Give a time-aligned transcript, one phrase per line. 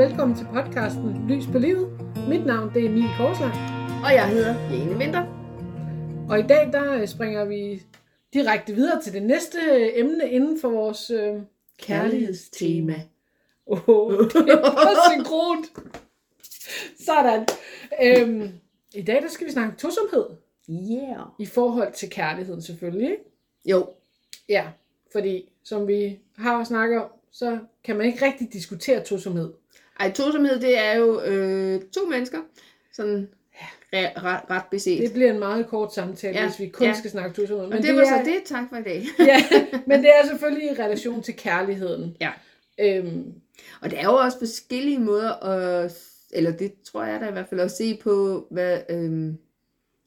[0.00, 1.90] velkommen til podcasten Lys på livet.
[2.28, 3.52] Mit navn det er Mie Korsland,
[4.04, 5.24] Og jeg hedder Jane Vinter.
[6.30, 7.82] og i dag der øh, springer vi
[8.34, 11.34] direkte videre til det næste øh, emne inden for vores øh,
[11.78, 12.94] kærlighedstema.
[13.66, 15.66] Åh, oh, det er synkront.
[17.06, 17.46] Sådan.
[18.02, 18.52] Øhm,
[18.94, 20.26] I dag der skal vi snakke tosomhed
[20.70, 21.26] Yeah.
[21.38, 23.16] i forhold til kærligheden selvfølgelig.
[23.64, 23.88] Jo.
[24.48, 24.68] Ja,
[25.12, 29.59] fordi som vi har snakket om, så kan man ikke rigtig diskutere tosomhed.
[30.00, 32.38] Ej, tosomhed, det er jo øh, to mennesker,
[32.92, 33.28] sådan
[33.92, 35.02] ret, ret, ret beset.
[35.02, 36.90] Det bliver en meget kort samtale, ja, Ja, hvis vi kun ja.
[36.92, 36.98] ja.
[36.98, 37.66] skal snakke tosomhed.
[37.68, 38.42] Men det, det var så det.
[38.44, 39.04] Tak for i dag.
[39.30, 39.44] ja,
[39.86, 42.16] men det er selvfølgelig i relation til kærligheden.
[42.20, 42.30] Ja.
[42.80, 43.32] Øhm,
[43.80, 45.92] Og der er jo også forskellige måder at,
[46.32, 49.36] eller det tror jeg da i hvert fald, at se på, hvad, øhm,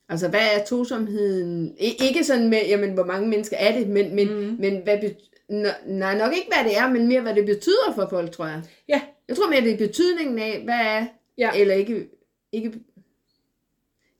[0.09, 1.75] altså hvad er tosomheden?
[1.79, 4.55] I, ikke sådan med, jamen hvor mange mennesker er det, men, men, mm.
[4.59, 5.17] men hvad bet,
[5.51, 8.45] n- nej, nok ikke hvad det er, men mere hvad det betyder for folk, tror
[8.45, 8.61] jeg.
[8.89, 9.01] Ja.
[9.27, 11.05] Jeg tror mere, det er betydningen af, hvad er,
[11.37, 11.51] Ja.
[11.55, 12.09] eller ikke,
[12.51, 12.73] ikke,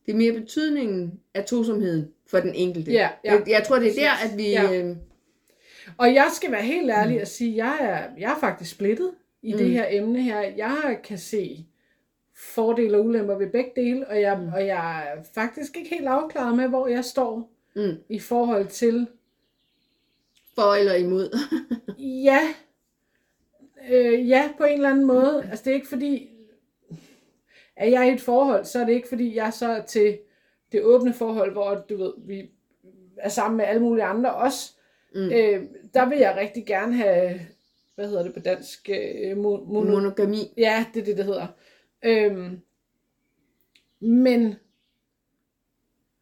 [0.06, 2.92] det er mere betydningen af tosomheden for den enkelte.
[2.92, 3.34] Ja, ja.
[3.34, 4.74] Jeg, jeg tror, det er der, at vi, Ja.
[4.80, 4.98] øhm,
[5.98, 9.12] og jeg skal være helt ærlig og sige, at jeg er, jeg er faktisk splittet
[9.42, 9.58] i mm.
[9.58, 9.74] det Mm.
[9.74, 10.40] her emne her.
[10.42, 11.66] Jeg kan se
[12.36, 14.48] fordele og ulemper ved begge dele, og jeg, mm.
[14.54, 19.08] og jeg er faktisk ikke helt afklaret med, hvor jeg står mm, i forhold til,
[20.56, 21.38] for eller imod.
[22.30, 22.40] ja,
[23.92, 25.48] øh, ja, på en eller anden måde.
[25.50, 26.30] Altså det er ikke fordi,
[27.76, 30.17] at jeg er i et forhold, så er det ikke fordi, jeg så er til
[30.72, 32.50] det åbne forhold, hvor du ved, vi
[33.17, 34.72] er sammen med alle mulige andre også.
[35.16, 35.22] Mm.
[35.31, 37.40] Øh, der vil jeg rigtig gerne have,
[37.95, 38.90] hvad hedder det på dansk?
[38.90, 40.53] Øh, mon- mono- Monogami.
[40.58, 41.47] ja, det er det, det hedder.
[42.06, 42.59] Øhm,
[44.00, 44.56] men,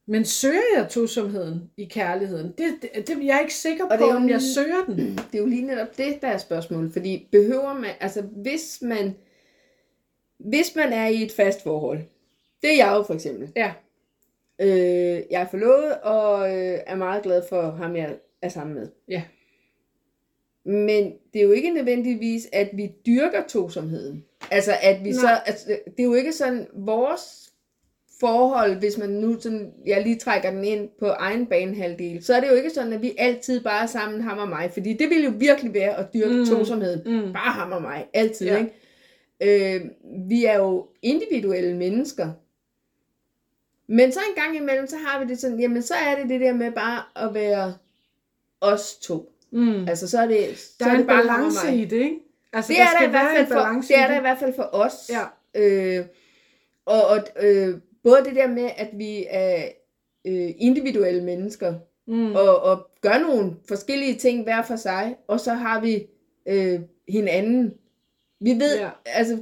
[0.08, 2.54] men søger jeg tosomheden i kærligheden?
[2.58, 4.98] Det, det, det jeg er ikke sikker på, om jeg søger den.
[5.32, 6.94] Det er jo lige netop det, der er spørgsmålet.
[6.94, 9.16] Fordi behøver man, altså hvis man,
[10.40, 12.00] hvis man er i et fast forhold,
[12.62, 13.52] det er jeg jo for eksempel.
[13.56, 13.74] Ja.
[14.62, 18.88] Øh, jeg er forlovet og øh, er meget glad for ham, jeg er sammen med.
[19.08, 19.24] Ja.
[20.66, 24.25] Men det er jo ikke nødvendigvis, at vi dyrker tosomheden.
[24.52, 25.20] Altså at vi Nej.
[25.20, 27.50] så, altså, det er jo ikke sådan vores
[28.22, 32.40] forhold, hvis man nu sådan, jeg lige trækker den ind på egen banehalvdel, så er
[32.40, 34.72] det jo ikke sådan, at vi altid bare er sammen, ham og mig.
[34.74, 36.46] Fordi det ville jo virkelig være at dyrke Mm.
[36.46, 37.02] tosomheden.
[37.26, 37.34] Mm.
[37.34, 38.58] Bare ham og mig, altid, Ja.
[38.58, 39.76] ikke?
[39.76, 39.81] Øh,
[40.30, 42.30] vi er jo individuelle mennesker.
[43.88, 46.42] Men så en gang imellem, så har vi det sådan, jamen så er det det
[46.42, 47.74] der med bare at være
[48.62, 49.31] os to.
[49.52, 49.88] Mm.
[49.88, 52.18] Altså så er det, så Der er er en det balance i det, ikke?
[52.54, 54.40] Altså, Det der er der, skal i hvert fald for, det er der i hvert
[54.40, 54.94] fald for os.
[55.10, 55.24] Ja.
[55.62, 56.06] Øh,
[56.86, 59.63] og og øh, både det der med, at vi er
[60.25, 61.73] øh, individuelle mennesker,
[62.07, 62.35] Mm.
[62.35, 66.07] og, og gør nogle forskellige ting hver for sig, og så har vi
[66.45, 66.79] øh,
[67.09, 67.73] hinanden.
[68.39, 68.89] Vi ved, Ja.
[69.06, 69.41] altså,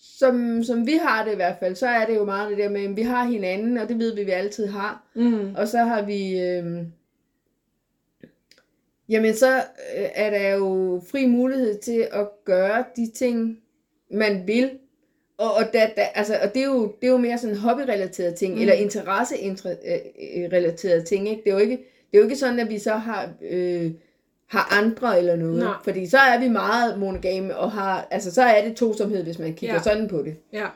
[0.00, 2.68] som, som vi har det i hvert fald, så er det jo meget det der
[2.68, 5.06] med, at vi har hinanden, og det ved vi, vi altid har.
[5.14, 5.54] Mm.
[5.54, 6.82] Og så har vi, øh,
[9.08, 9.56] jamen så
[9.96, 13.58] øh, er der jo fri mulighed til at gøre de ting,
[14.10, 14.70] man vil.
[15.38, 18.36] Og, og, da, da, altså, og det, er jo, det er jo mere sådan hobbyrelaterede
[18.36, 18.60] ting, Mm.
[18.60, 21.28] eller interesse-relaterede ting.
[21.28, 21.42] Ikke?
[21.44, 21.76] Det, er jo ikke,
[22.10, 23.90] det er jo ikke sådan, at vi så har, øh,
[24.46, 25.58] har andre eller noget.
[25.58, 25.72] Nej.
[25.84, 29.54] Fordi så er vi meget monogame, og har, altså, så er det tosomhed, hvis man
[29.54, 29.82] kigger Ja.
[29.82, 30.36] sådan på det.
[30.52, 30.66] Ja.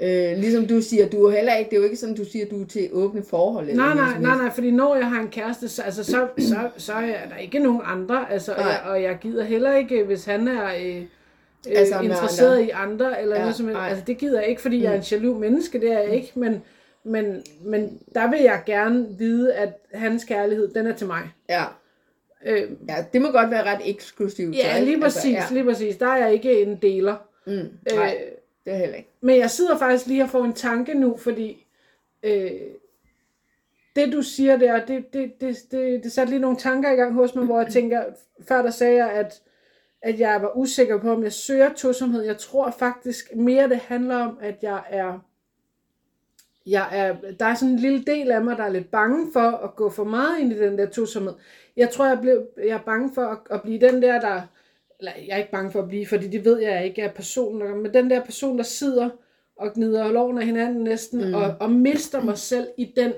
[0.00, 2.46] Øh, ligesom du siger, du er heller ikke, det er jo ikke sådan, du siger,
[2.46, 3.68] du er til åbne forhold.
[3.68, 6.26] Eller Nej, noget nej, nej, nej, fordi når jeg har en kæreste, så, altså, så,
[6.38, 8.68] så, så er der ikke nogen andre, altså, og, Nej.
[8.70, 11.02] jeg, og jeg gider heller ikke, hvis han er øh, Er
[11.66, 11.72] øh,
[12.02, 12.64] med interesseret andre.
[12.66, 13.76] i andre, eller Ja, noget som.
[13.76, 15.04] Altså, det gider jeg ikke, fordi jeg er en Mm.
[15.12, 16.62] jaloux menneske, det er jeg ikke, men,
[17.04, 21.22] men, men der vil jeg gerne vide, at hans kærlighed, den er til mig.
[21.48, 21.64] Ja.
[22.46, 24.56] Øh, ja, det må godt være ret eksklusivt.
[24.56, 25.96] ja, lige præcis, Altså, lige præcis.
[25.96, 27.16] Der er jeg ikke en deler.
[27.46, 27.52] ja.
[27.52, 28.30] Mm, nej, Øh,
[28.64, 29.10] det er heller ikke.
[29.20, 31.66] Men jeg sidder faktisk lige og får en tanke nu, fordi
[32.22, 32.50] øh,
[33.96, 37.12] det du siger der, det, det, det, det, det satte lige nogle tanker i gang
[37.14, 38.02] hos mig, hvor jeg tænker,
[38.48, 39.40] før der sagde jeg, at,
[40.02, 42.22] at jeg var usikker på, om jeg søger tosomhed.
[42.22, 45.18] Jeg tror faktisk mere, det handler om, at jeg er,
[46.66, 49.50] jeg er, der er sådan en lille del af mig, der er lidt bange for
[49.50, 51.34] at gå for meget ind i den der tosomhed.
[51.76, 54.42] Jeg tror, jeg, blev, jeg er bange for at, at blive den der, der,
[54.98, 57.82] eller jeg er ikke bange for at blive, fordi det ved jeg ikke er personen,
[57.82, 59.10] men den der person, der sidder
[59.56, 61.28] og gnider loven af hinanden næsten.
[61.28, 61.34] Mm.
[61.34, 63.12] og, og mister mig selv i den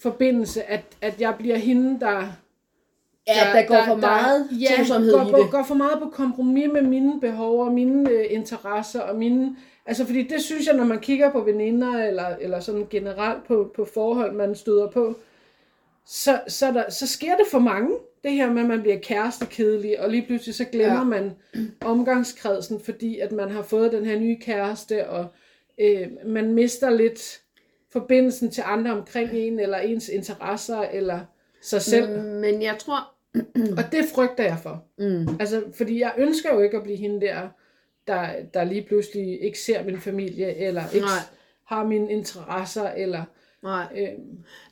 [0.00, 2.32] forbindelse, at, at jeg bliver hende, der...
[3.26, 5.50] Ja, der, går for meget ja, tosomhed går, i går, det.
[5.50, 9.56] går for meget på kompromis med mine behov og mine øh, interesser og mine...
[9.86, 13.72] Altså, fordi det synes jeg, når man kigger på veninder, eller, eller sådan generelt på,
[13.76, 15.14] på forhold, man støder på,
[16.06, 17.90] så, så, der, så sker det for mange
[18.24, 21.04] det her med, at man bliver kærestekedelig, og lige pludselig så glemmer ja.
[21.04, 21.32] man
[21.80, 25.26] omgangskredsen, fordi at man har fået den her nye kæreste, og
[25.80, 27.40] øh, man mister lidt
[27.92, 31.20] forbindelsen til andre omkring en, eller ens interesser, eller
[31.62, 32.20] sig selv.
[32.20, 33.13] Mm, Men jeg tror,
[33.78, 34.84] Og det frygter jeg for.
[34.98, 37.48] mm, Altså, fordi jeg ønsker jo ikke at blive hende der,
[38.06, 41.18] der, der lige pludselig ikke ser min familie, eller ikke Nej.
[41.66, 43.24] har mine interesser, eller...
[43.62, 43.86] nej.
[43.96, 44.08] Øh,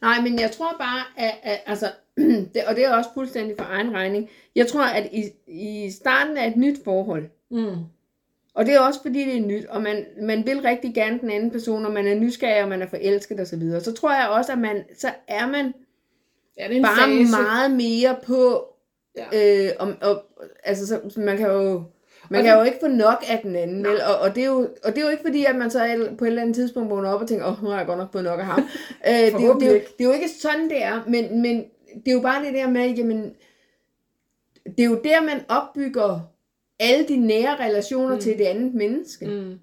[0.02, 1.86] Nej, men jeg tror bare, at, at altså,
[2.54, 6.36] det, og det er også fuldstændig for egen regning, jeg tror, at i, i starten
[6.36, 7.76] af et nyt forhold, mm,
[8.54, 11.30] og det er også fordi, det er nyt, og man, man vil rigtig gerne den
[11.30, 13.80] anden person, og man er nysgerrig, og man er forelsket osv., så, videre.
[13.80, 15.72] så tror jeg også, at man, så er man
[16.58, 17.42] ja, det er en bare fase.
[17.42, 18.68] meget mere på,
[19.16, 19.64] Ja.
[19.66, 20.22] øh, om, og,
[20.64, 21.82] altså, så, man kan jo,
[22.30, 24.00] man Og kan det- jo ikke få nok af den anden, vel?
[24.08, 26.24] Og, og, det er jo, og det er jo ikke fordi, at man så på
[26.24, 28.12] et eller andet tidspunkt vågner op og tænker, åh, oh, nu har jeg godt nok
[28.12, 28.60] fået nok af ham.
[29.08, 31.42] øh, det, er jo, det, er jo, det er jo ikke sådan, det er, men,
[31.42, 31.64] men
[31.94, 33.34] det er jo bare det der med, jamen,
[34.64, 36.20] det er jo der, man opbygger
[36.80, 38.20] alle de nære relationer mm.
[38.20, 39.26] til det andet menneske.
[39.26, 39.32] Mm.
[39.32, 39.58] Mm.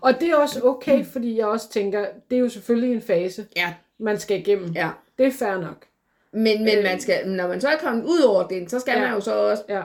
[0.00, 3.46] Og det er også okay, fordi jeg også tænker, det er jo selvfølgelig en fase,
[3.56, 4.72] Ja, man skal igennem.
[4.74, 4.90] ja.
[5.18, 5.84] Det er fair nok.
[6.32, 6.84] Men, men Øh.
[6.84, 9.00] man skal, når man så er kommet ud over den, så skal Ja.
[9.00, 9.82] man jo så også Ja.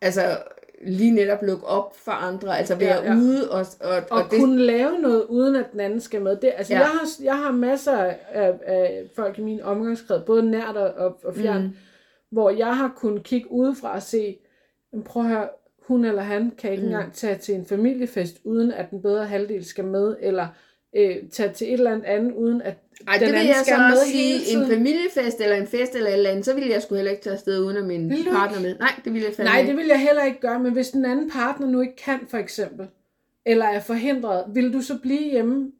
[0.00, 0.38] altså,
[0.86, 4.18] lige netop lukke op for andre, altså være Ja, ja, ude og, og, Og, og
[4.22, 6.36] og kunne lave noget, uden at den anden skal med.
[6.36, 6.78] Det, altså, Ja.
[6.78, 8.18] jeg, har, jeg har masser af,
[8.66, 11.76] af folk i min omgangskreds, både nært og, og, fjern, mm.
[12.30, 14.38] hvor jeg har kunnet kigge udefra og se,
[14.92, 15.48] "Men prøv at høre,
[15.86, 16.88] hun eller han kan ikke mm.
[16.88, 20.46] engang tage til en familiefest, uden at den bedre halvdel skal med, eller
[20.96, 22.74] øh, tage til et eller andet andet, uden at
[23.08, 25.94] Ej, den det vil jeg skal så med også sige, en familiefest eller en fest
[25.94, 28.10] eller et eller andet, så ville jeg sgu heller ikke tage afsted uden at min
[28.10, 28.78] du partner med.
[28.78, 29.70] Nej, det ville jeg fandme Nej, ikke.
[29.70, 32.38] det vil jeg heller ikke gøre, men hvis den anden partner nu ikke kan, for
[32.38, 32.86] eksempel,
[33.46, 35.72] eller er forhindret, vil du så blive hjemme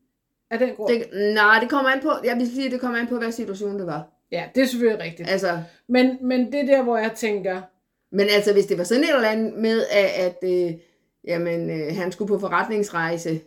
[0.50, 0.92] af den grund?
[0.92, 1.34] Det...
[1.34, 3.86] nej, det kommer an på, jeg vil sige, det kommer an på, hvad situation det
[3.86, 4.08] var.
[4.32, 5.30] Ja, det er selvfølgelig rigtigt.
[5.30, 5.58] Altså,
[5.88, 7.62] Men, men det er der, hvor jeg tænker,
[8.12, 10.72] men altså, hvis det var sådan et eller andet med, at, at øh,
[11.26, 13.40] jamen, øh, han skulle på forretningsrejse,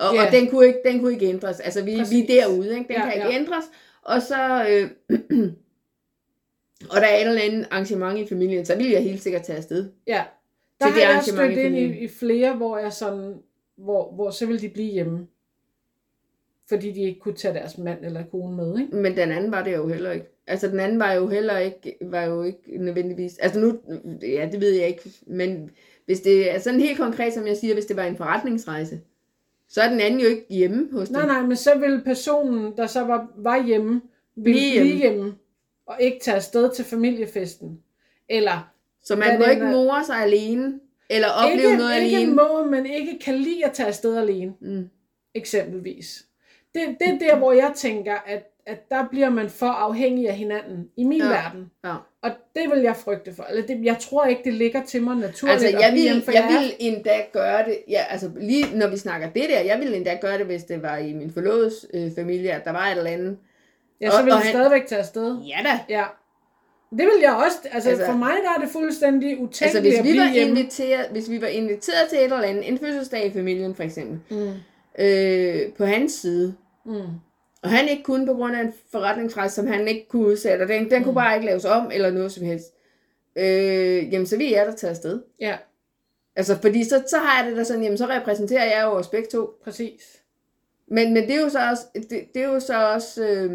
[0.00, 0.26] og, Ja.
[0.26, 1.60] og den, kunne ikke, den kunne ikke ændres.
[1.60, 2.88] Altså, vi, vi er derude, ikke?
[2.88, 3.34] den Ja, kan ikke ja.
[3.40, 3.64] ændres.
[4.02, 4.90] Og så, øh,
[6.92, 9.56] og der er et eller andet arrangement i familien, så vil jeg helt sikkert tage
[9.56, 9.90] afsted.
[10.06, 10.22] ja,
[10.80, 13.34] der Til har det jeg stødt ind i, i flere, hvor jeg sådan,
[13.76, 15.26] hvor, hvor så vil de blive hjemme.
[16.68, 18.96] Fordi de ikke kunne tage deres mand eller kone med, ikke?
[18.96, 20.26] Men den anden var det jo heller ikke.
[20.46, 23.38] Altså, den anden var jo heller ikke, var jo ikke nødvendigvis...
[23.38, 23.78] Altså nu,
[24.22, 25.70] ja, det ved jeg ikke, men
[26.06, 29.00] hvis det er sådan helt konkret, som jeg siger, hvis det var en forretningsrejse,
[29.70, 31.16] så er den anden jo ikke hjemme hos dem.
[31.16, 34.00] Nej, nej, men så vil personen, der så var, var hjemme,
[34.36, 35.16] ville Blive blive hjemme.
[35.18, 35.34] hjemme,
[35.86, 37.80] og ikke tage afsted til familiefesten.
[38.28, 38.70] Eller
[39.02, 40.80] Så man må ikke more sig alene,
[41.10, 42.34] eller opleve ikke, noget ikke alene.
[42.34, 44.88] må, men ikke kan lide at tage afsted alene, Mm.
[45.34, 46.24] eksempelvis.
[46.74, 50.34] Det, det er der, hvor jeg tænker, at, at der bliver man for afhængig af
[50.34, 51.28] hinanden, i min Ja.
[51.28, 51.70] verden.
[51.84, 51.94] Ja.
[52.22, 53.42] Og det vil jeg frygte for.
[53.50, 56.32] Eller det, jeg tror ikke, det ligger til mig naturligt Altså, at jeg vil, for
[56.32, 59.78] jeg er- vil endda gøre det, ja, altså lige når vi snakker det der, jeg
[59.78, 62.86] ville endda gøre det, hvis det var i min forloves øh, familie, at der var
[62.86, 63.36] et eller andet.
[64.00, 65.38] Ja, så og- vil og jeg han- stadigvæk tage afsted.
[65.42, 65.78] Ja da.
[65.94, 66.04] Ja.
[66.90, 67.58] Det vil jeg også.
[67.64, 70.22] Altså, Altså- altså for mig der er det fuldstændig utænkeligt Altså, hvis at vi, blive
[70.22, 70.50] var hjemme.
[70.60, 74.18] inviteret, hvis vi var inviteret til et eller andet, en fødselsdag i familien for eksempel,
[74.30, 74.52] Mm.
[75.04, 76.92] øh, på hans side, Mm.
[77.62, 80.68] Og han ikke kunne på grund af en forretningsrejse, som han ikke kunne udsætte, og
[80.68, 82.66] den, den kunne bare ikke laves om, eller noget som helst,
[83.36, 85.22] øh, jamen så vil jeg da tage afsted.
[85.40, 85.56] Ja,
[86.36, 89.08] Altså, fordi så, så har jeg det da sådan, jamen så repræsenterer jeg jo os
[89.08, 89.50] begge to.
[89.64, 90.22] præcis.
[90.88, 93.50] Men, men det er jo så også, det, det er jo så også, øh,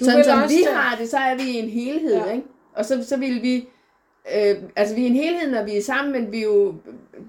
[0.00, 2.32] Du sådan som også vi tage- har det, så er vi en helhed, Ja.
[2.32, 2.46] ikke?
[2.74, 3.68] Og så, så vil vi,
[4.36, 6.74] øh, altså vi er en helhed, når vi er sammen, men vi er jo,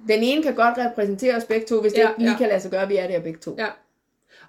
[0.07, 2.37] den ene kan godt repræsentere os begge to, hvis det Ja, ikke lige ja.
[2.37, 3.55] kan lade sig gøre, vi er der begge to.
[3.59, 3.67] Ja.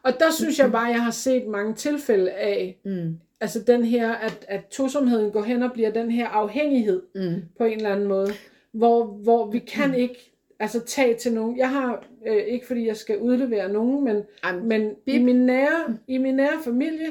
[0.04, 4.12] Og der synes jeg bare, jeg har set mange tilfælde af, Mm, altså den her,
[4.12, 8.08] at, at tosomheden går hen og bliver den her afhængighed mm, på en eller anden
[8.08, 8.30] måde,
[8.72, 11.58] hvor, hvor vi kan ikke altså tage til nogen.
[11.58, 14.22] Jeg har, øh, ikke fordi jeg skal udlevere nogen, men,
[14.62, 17.08] men i min nære, i min nære familie,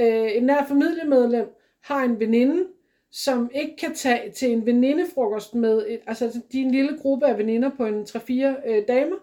[0.00, 1.46] øh, en nær familiemedlem
[1.80, 2.64] har en veninde,
[3.10, 7.26] som ikke kan tage til en venindefrokost med, et, altså de er en lille gruppe
[7.26, 9.16] af veninder på en 3-4 øh, damer.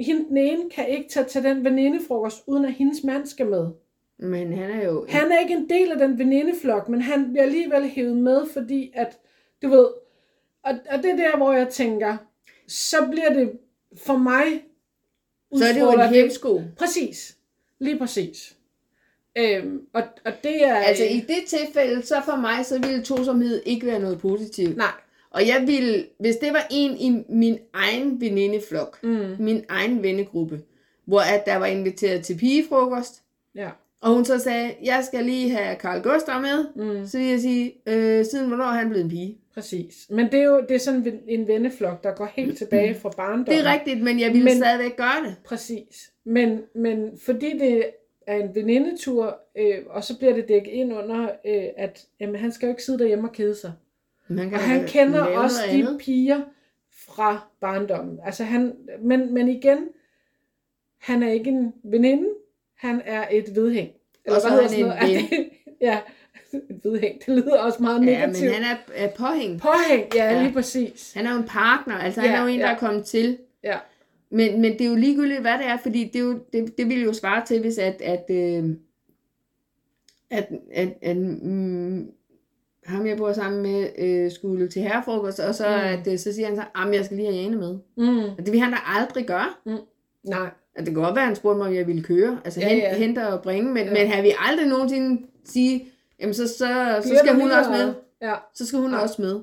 [0.00, 3.68] Hende, den ene kan ikke tage til den venindefrokost, uden at hendes mand skal med.
[4.18, 5.06] men han er jo...
[5.08, 8.92] Han er ikke en del af den venindeflok, men han bliver alligevel hævet med, fordi
[8.94, 9.18] at,
[9.62, 9.86] du ved,
[10.62, 12.16] og, og det er der, hvor jeg tænker,
[12.68, 13.52] så bliver det
[13.96, 14.62] for mig
[15.58, 16.62] så er det jo en hemsko.
[16.76, 17.36] Præcis.
[17.78, 18.56] Lige præcis.
[19.38, 20.74] Øhm, og, og det er...
[20.74, 24.76] Altså i det tilfælde, så for mig, så ville tosomhed ikke være noget positivt.
[24.76, 24.92] Nej.
[25.30, 30.60] Og jeg ville, hvis det var en i min egen venindeflok, Mm, min egen vennegruppe,
[31.04, 33.22] hvor at der var inviteret til pigefrokost,
[33.54, 33.68] ja.
[34.00, 36.64] Og hun så sagde, jeg skal lige have Karl Gustav med.
[36.76, 37.06] Mm.
[37.06, 39.38] Så vil jeg sige, øh, siden hvornår er han blevet en pige?
[39.54, 40.06] Præcis.
[40.10, 43.08] Men det er jo det er sådan en- en venneflok, der går helt tilbage fra
[43.16, 43.46] barndommen.
[43.46, 44.56] Det er rigtigt, men jeg ville men...
[44.56, 45.36] stadigvæk gøre det.
[45.44, 46.10] Præcis.
[46.24, 47.84] Men, men fordi det
[48.26, 52.52] er en venindetur, øh, og så bliver det dækket ind under, øh, at jamen, han
[52.52, 53.72] skal jo ikke sidde derhjemme og kede sig.
[54.30, 55.98] Man Og han kender også de andet.
[56.00, 56.40] piger
[57.06, 58.18] fra barndommen.
[58.24, 58.72] Altså han,
[59.02, 59.78] men, men igen,
[60.98, 62.28] han er ikke en veninde,
[62.76, 63.90] han er et vedhæng.
[64.28, 65.50] Og så er hedder han sådan noget?
[65.80, 66.00] Ja,
[66.52, 67.18] et vedhæng.
[67.26, 68.44] Det lyder også meget Ja, negativt.
[68.44, 69.60] men han er, er påhæng.
[69.60, 70.42] Påhæng, ja, Ja.
[70.42, 71.12] lige præcis.
[71.16, 72.74] Han er jo en partner, altså han Ja, er jo en, der ja.
[72.74, 73.38] er kommet til.
[73.64, 73.78] Ja.
[74.30, 76.88] Men, men det er jo ligegyldigt, hvad det er, fordi det, er jo, det, det
[76.88, 78.64] ville jo svare til, hvis at, at, øh,
[80.30, 82.10] at, at, at mm,
[82.90, 85.74] ham, jeg bor sammen med, øh, skulle til herrefrokost, og så, Mm.
[85.74, 85.78] mm.
[85.80, 87.78] at, øh, så siger han så, at jeg skal lige have Jane med.
[87.96, 88.18] Mm.
[88.18, 89.46] Og det vil han da aldrig gøre.
[90.24, 92.60] Nej, At det kan godt være, at han spurgte mig, om jeg ville køre, altså
[92.60, 92.94] Ja, ja, ja.
[92.96, 93.92] hente og bringe, men, Ja.
[93.92, 95.86] men han vil aldrig nogensinde sige,
[96.20, 97.94] jamen så, så, så Bliver skal hun også med.
[98.22, 98.34] Ja.
[98.54, 98.98] Så skal hun Ja.
[98.98, 99.40] også med.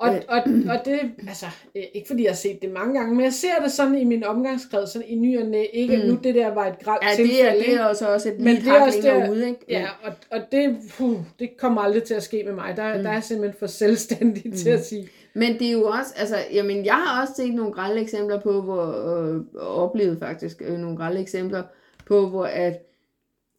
[0.00, 0.20] Og, Øh.
[0.28, 0.38] og,
[0.68, 3.62] og det, altså, øh, ikke fordi jeg har set det mange gange, men jeg ser
[3.62, 5.64] det sådan i min omgangskreds, sådan i ny og næ.
[5.72, 6.02] Ikke mm.
[6.02, 6.08] Mm.
[6.08, 7.40] nu det der var et gralt Ja, tilfælde.
[7.40, 9.60] det er, det er også, også et Men det er også der- ude, ikke?
[9.68, 12.76] Ja, og, og det, puh, det kommer aldrig til at ske med mig.
[12.76, 12.96] Der, mm.
[12.98, 13.02] Mm.
[13.02, 14.52] der er jeg simpelthen for selvstændig mm.
[14.56, 15.08] til at sige.
[15.34, 18.62] Men det er jo også, altså, jamen, jeg har også set nogle grælde eksempler på,
[18.62, 21.62] hvor, øh, oplevet faktisk øh, nogle grælde eksempler
[22.06, 22.78] på, hvor at,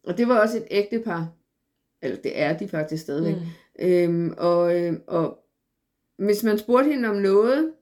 [0.08, 1.28] og det var også et ægtepar,
[2.02, 3.86] eller det er de faktisk stadigvæk, mm.
[3.86, 5.38] øhm, og, øh, og
[6.26, 7.74] hvis man spurgte hende om noget,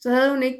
[0.00, 0.58] så havde hun ikke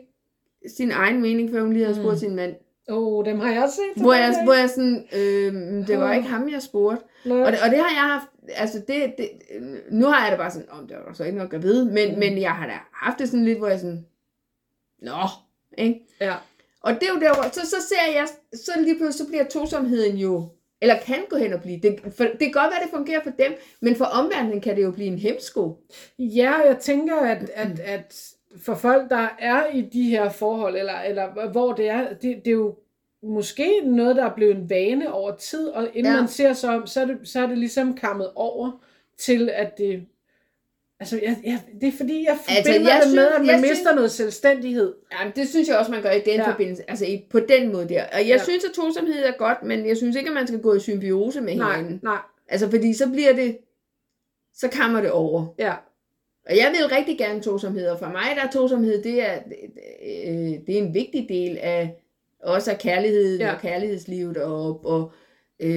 [0.76, 2.12] sin egen mening, før hun lige havde spurgt Mm.
[2.12, 2.18] mm.
[2.18, 2.54] sin mand.
[2.88, 4.02] Åh, oh, dem har jeg også set.
[4.02, 7.02] Hvor jeg, hvor jeg sådan, øh, det var ikke ham, jeg spurgte.
[7.24, 9.30] Og det, og det har jeg haft, altså det, det
[9.90, 12.08] nu har jeg det bare sådan, om det var så ikke nok at vide, men,
[12.08, 12.14] Mm.
[12.14, 12.18] mm.
[12.18, 14.06] men jeg har da haft det sådan lidt, hvor jeg sådan,
[15.02, 15.12] nå,
[15.78, 16.00] ikke?
[16.20, 16.34] Ja.
[16.80, 20.16] Og det er jo der, så, så ser jeg, så lige pludselig, så bliver tosomheden
[20.16, 20.48] jo,
[20.80, 23.30] eller kan gå hen og blive, det, for, det kan godt være, det fungerer for
[23.30, 25.76] dem, men for omverdenen kan det jo blive en hemsko.
[26.18, 31.00] Ja, jeg tænker, at, at, at for folk, der er i de her forhold, eller,
[31.00, 32.76] eller hvor det er, det, det er jo
[33.22, 36.20] måske noget, der er blevet en vane over tid, og inden ja.
[36.20, 38.70] Man ser sig om, så er, det, så er det ligesom kammet over
[39.18, 40.06] til, at det...
[41.00, 43.50] Altså, jeg, jeg, det er fordi, jeg Altså, forbinder jeg det med, synes- at man
[43.50, 44.94] jeg mister synes- noget selvstændighed.
[45.20, 46.50] Jamen, det synes jeg også, man gør i den Ja.
[46.50, 48.02] forbindelse, altså i, på den måde der.
[48.12, 48.42] Og jeg Ja.
[48.44, 51.40] synes, at tosomhed er godt, men jeg synes ikke, at man skal gå i symbiose
[51.40, 52.00] med Nej, hinanden.
[52.02, 53.58] nej, Altså, fordi så bliver det,
[54.54, 55.46] så kammer det over.
[55.58, 55.74] ja.
[56.50, 59.38] Og jeg vil rigtig gerne tosomhed, og for mig der er tosomhed, det er,
[60.06, 61.94] øh, det er en vigtig del af,
[62.42, 63.54] også af kærligheden Ja.
[63.54, 65.12] og kærlighedslivet, og, og
[65.60, 65.70] øh,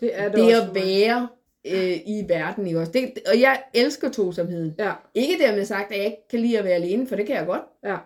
[0.00, 1.26] Det er det, det at for mig.
[1.66, 2.66] Øh, i verden.
[2.66, 2.92] Ikke også?
[2.92, 4.74] Det, og jeg elsker tosomheden.
[4.78, 7.36] Ja, Ikke dermed sagt, at jeg ikke kan lide at være alene, for det kan
[7.36, 7.62] jeg godt.
[7.84, 7.96] ja.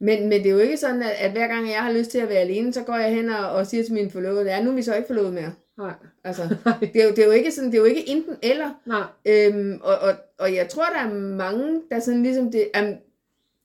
[0.00, 2.18] Men, men det er jo ikke sådan, at, at hver gang jeg har lyst til
[2.18, 4.70] at være alene, så går jeg hen og, og siger til min forlovede, ja, nu
[4.70, 5.52] er vi så ikke forlovet mere.
[5.78, 5.92] Nej,
[6.24, 6.42] Altså,
[6.94, 8.70] det er jo, det er jo ikke sådan, det er jo ikke enten eller.
[8.86, 9.02] nej.
[9.26, 12.94] Øhm, og, og, og jeg tror, der er mange, der sådan ligesom det, um,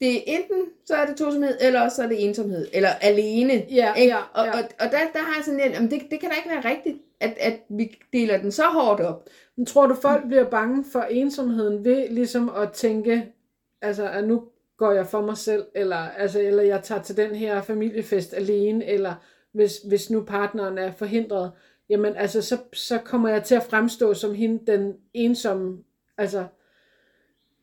[0.01, 3.53] det er enten, så er det tosomhed, eller også så er det ensomhed, eller alene.
[3.71, 4.13] Ja, ikke?
[4.15, 4.51] ja, og, ja.
[4.51, 6.97] og, og der, der har jeg sådan en, det, det kan da ikke være rigtigt,
[7.19, 9.29] at, at vi deler den så hårdt op.
[9.57, 13.33] Men tror du, folk bliver bange for ensomheden ved ligesom at tænke,
[13.81, 14.43] altså, at nu
[14.77, 18.85] går jeg for mig selv, eller, altså, eller jeg tager til den her familiefest alene,
[18.85, 19.13] eller
[19.53, 21.51] hvis, hvis nu partneren er forhindret,
[21.89, 25.77] jamen altså, så, så kommer jeg til at fremstå som hende, den ensomme,
[26.17, 26.45] altså,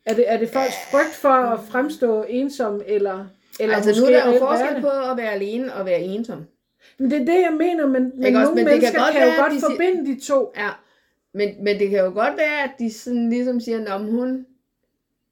[0.06, 3.26] er det, er det folks frygt for at fremstå ensom, eller,
[3.60, 6.46] eller altså nu er der jo forskel på at være alene og være ensom.
[6.98, 8.50] Men det er det, jeg mener, men, men Ikke også?
[8.50, 10.20] nogle Men det kan mennesker godt kan, jo være, at godt de siger- forbinde de
[10.20, 10.52] to.
[10.56, 10.68] Ja,
[11.34, 14.46] men, men det kan jo godt være, at de sådan ligesom siger, om hun...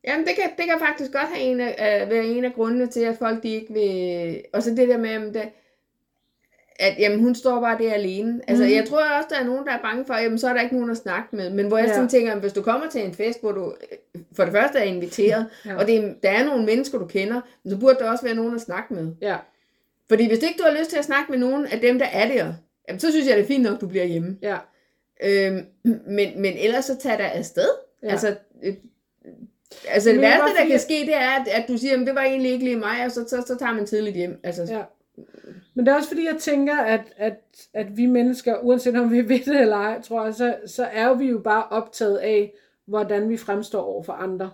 [0.06, 2.86] Jamen, det kan, det kan faktisk godt have en af, uh, være en af grundene
[2.86, 4.42] til, at folk de ikke vil...
[4.52, 5.42] Og så det der med, jamen, det,
[6.78, 8.40] at jamen, hun står bare der alene.
[8.48, 8.72] Altså, Mhm.
[8.72, 10.74] jeg tror også, der er nogen, der er bange for, jamen, så er der ikke
[10.76, 11.50] nogen at snakke med.
[11.50, 11.94] Men hvor jeg Ja.
[11.94, 13.74] sådan tænker, jamen, hvis du kommer til en fest, hvor du
[14.14, 15.76] øh, for det første er inviteret, Ja.
[15.76, 18.54] og det, er- der er nogle mennesker, du kender, så burde der også være nogen
[18.54, 19.12] at snakke med.
[19.20, 19.36] Ja,
[20.08, 22.28] Fordi hvis ikke du har lyst til at snakke med nogen af dem, der er
[22.28, 22.52] der,
[22.88, 24.38] jamen, så synes jeg, det er fint nok, du bliver hjemme.
[24.42, 24.56] ja,
[25.24, 25.66] Øhm,
[26.06, 27.68] men, men ellers så tager der afsted.
[28.02, 28.08] Ja.
[28.08, 28.74] Altså, øh,
[29.88, 32.22] altså det værste, der kan ske, det er, at, at du siger, at det var
[32.22, 34.40] egentlig ikke lige mig, og så, så, så tager man tidligt hjem.
[34.42, 34.82] Altså, Ja.
[35.74, 37.40] Men det er også fordi, jeg tænker, at, at,
[37.74, 41.14] at vi mennesker, uanset om vi ved det eller ej, tror jeg, så, så er
[41.14, 42.52] vi jo bare optaget af,
[42.86, 44.50] hvordan vi fremstår over for andre.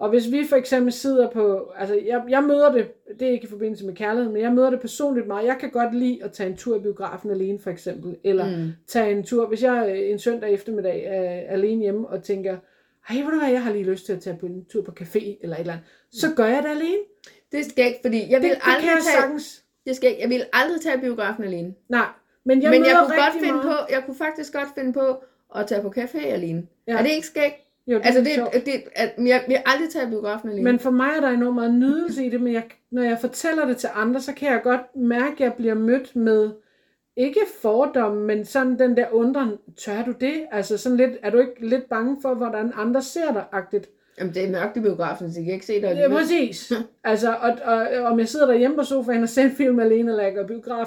[0.00, 3.44] Og hvis vi for eksempel sidder på, altså jeg, jeg møder det, det er ikke
[3.44, 5.46] i forbindelse med kærlighed, men jeg møder det personligt meget.
[5.46, 8.62] Jeg kan godt lide at tage en tur i biografen alene for eksempel, eller mm.
[8.62, 8.72] Mm.
[8.88, 12.56] tage en tur, hvis jeg øh, en søndag eftermiddag er alene hjemme og tænker,
[13.08, 14.92] ej, ved du hvad, jeg har lige lyst til at tage på en tur på
[15.00, 17.02] café eller et eller andet, så gør jeg det alene.
[17.52, 19.64] Det skal jeg ikke, fordi jeg Det, vil det kan aldrig jeg tage, sagtens.
[19.86, 21.74] det skal, jeg vil aldrig tage biografen alene.
[21.88, 22.06] Nej,
[22.44, 23.62] men jeg, Men jeg kunne, godt finde meget.
[23.62, 25.24] på, jeg kunne faktisk godt finde på
[25.56, 26.66] at tage på café alene.
[26.86, 26.98] Ja.
[26.98, 27.69] Er det ikke skægt?
[27.90, 28.52] Jo, det Altså, er det, sjovt.
[28.52, 30.64] det, det at, jeg vil aldrig tage i biografen alene.
[30.64, 33.66] Men for mig er der enormt meget nydelse i det, men jeg, når jeg fortæller
[33.66, 36.50] det til andre, så kan jeg godt mærke, at jeg bliver mødt med,
[37.16, 40.34] ikke fordomme, men sådan den der undren, tør du det?
[40.52, 43.88] Altså sådan lidt, er du ikke lidt bange for, hvordan andre ser dig, agtigt?
[44.18, 46.72] Jamen, det er mørkt i biografen, så jeg kan ikke se dig Ja, præcis.
[47.04, 50.10] Altså, og, og, og, om jeg sidder derhjemme på sofaen og ser en film alene,
[50.10, 50.86] eller jeg går biograf,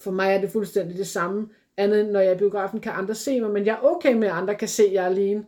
[0.00, 1.48] for mig er det fuldstændig det samme.
[1.76, 4.28] Andet når jeg er i biografen, kan andre se mig, men jeg er okay med,
[4.28, 5.44] at andre kan se, at jeg er alene.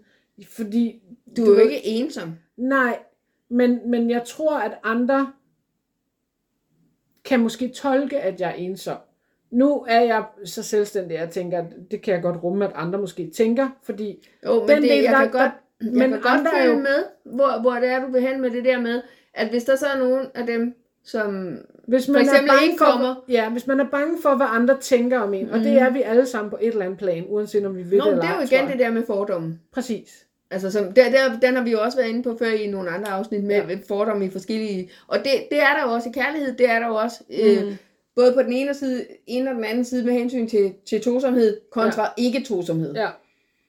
[0.48, 1.02] Fordi...
[1.36, 2.34] Du er jo ikke ensom.
[2.56, 2.98] Nej,
[3.48, 5.32] men, men jeg tror, at andre
[7.24, 8.96] kan måske tolke, at jeg er ensom.
[9.50, 12.72] Nu er jeg så selvstændig, at jeg tænker, at det kan jeg godt rumme, at
[12.74, 15.42] andre måske tænker, fordi Jo, men Den det, del, jeg der- kan godt,
[15.80, 18.12] der- jeg men kan godt andre er følge jo- med, hvor, hvor det er, du
[18.12, 19.02] vil hen med det der med,
[19.34, 20.74] at hvis der så er nogen af dem,
[21.04, 21.56] som...
[21.86, 24.46] Hvis For man eksempel er bange ikke for, ja, hvis man er bange for, hvad
[24.50, 27.24] andre tænker om en, og det er vi alle sammen på et eller andet plan,
[27.28, 29.06] uanset om vi ved Nå, det eller det er ej, jo igen det der med
[29.06, 29.58] fordomme.
[29.72, 30.26] Præcis.
[30.50, 32.90] Altså, som, der, der, den har vi jo også været inde på før i nogle
[32.90, 33.78] andre afsnit med ja.
[33.88, 34.90] fordomme i forskellige...
[35.06, 37.16] Og det, det er der jo også i kærlighed, det er der jo også...
[37.30, 37.76] Øh, Mm.
[38.16, 41.56] både på den ene side, ene og den anden side med hensyn til, til tosomhed
[41.70, 42.08] kontra ja.
[42.22, 42.94] ikke-tosomhed.
[42.94, 43.08] Ja.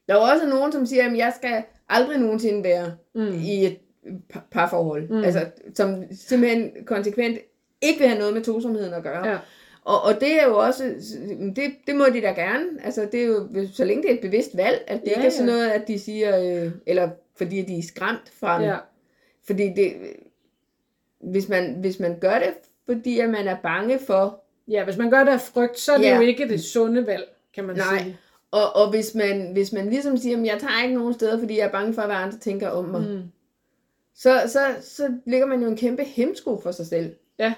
[0.08, 3.34] Der er jo også nogen, som siger, at jeg skal aldrig nogensinde være Mm.
[3.46, 3.78] i et
[4.30, 5.10] par- parforhold.
[5.10, 5.24] Mm.
[5.24, 5.46] Altså,
[5.76, 7.38] som simpelthen konsekvent
[7.82, 9.28] ikke vil have noget med tosomheden at gøre.
[9.28, 9.38] Ja.
[9.86, 10.84] Og, og det er jo også,
[11.56, 12.66] det, det må de da gerne.
[12.84, 15.28] Altså, det er jo, så længe det er et bevidst valg, at det Ja, ikke
[15.28, 18.68] er sådan noget, at de siger, øh, eller fordi de er skræmt fra det.
[18.68, 18.78] ja.
[19.46, 19.94] Fordi det,
[21.22, 22.54] hvis man, hvis man gør det,
[22.86, 25.98] fordi at man er bange for, Ja, hvis man gør det af frygt, så er
[25.98, 26.16] det Ja.
[26.16, 27.24] jo ikke det sunde valg,
[27.56, 27.98] kan man Nej.
[28.00, 28.18] sige.
[28.52, 31.58] og, og hvis, man, hvis man ligesom siger, at jeg tager ikke nogen steder, fordi
[31.58, 33.22] jeg er bange for, hvad andre tænker om mig, Mm.
[34.16, 37.16] Så, så, så ligger man jo en kæmpe hemsko for sig selv.
[37.40, 37.54] Ja.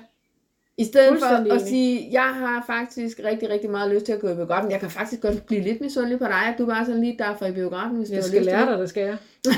[0.77, 4.29] I stedet for at sige, jeg har faktisk rigtig, rigtig meget lyst til at gå
[4.29, 4.71] i biografen.
[4.71, 7.45] Jeg kan faktisk godt blive lidt misundelig på dig, at du bare sådan lige derfor
[7.45, 9.17] i biografen, hvis du Jeg har skal lyst lære til dig, det skal jeg.
[9.45, 9.53] det.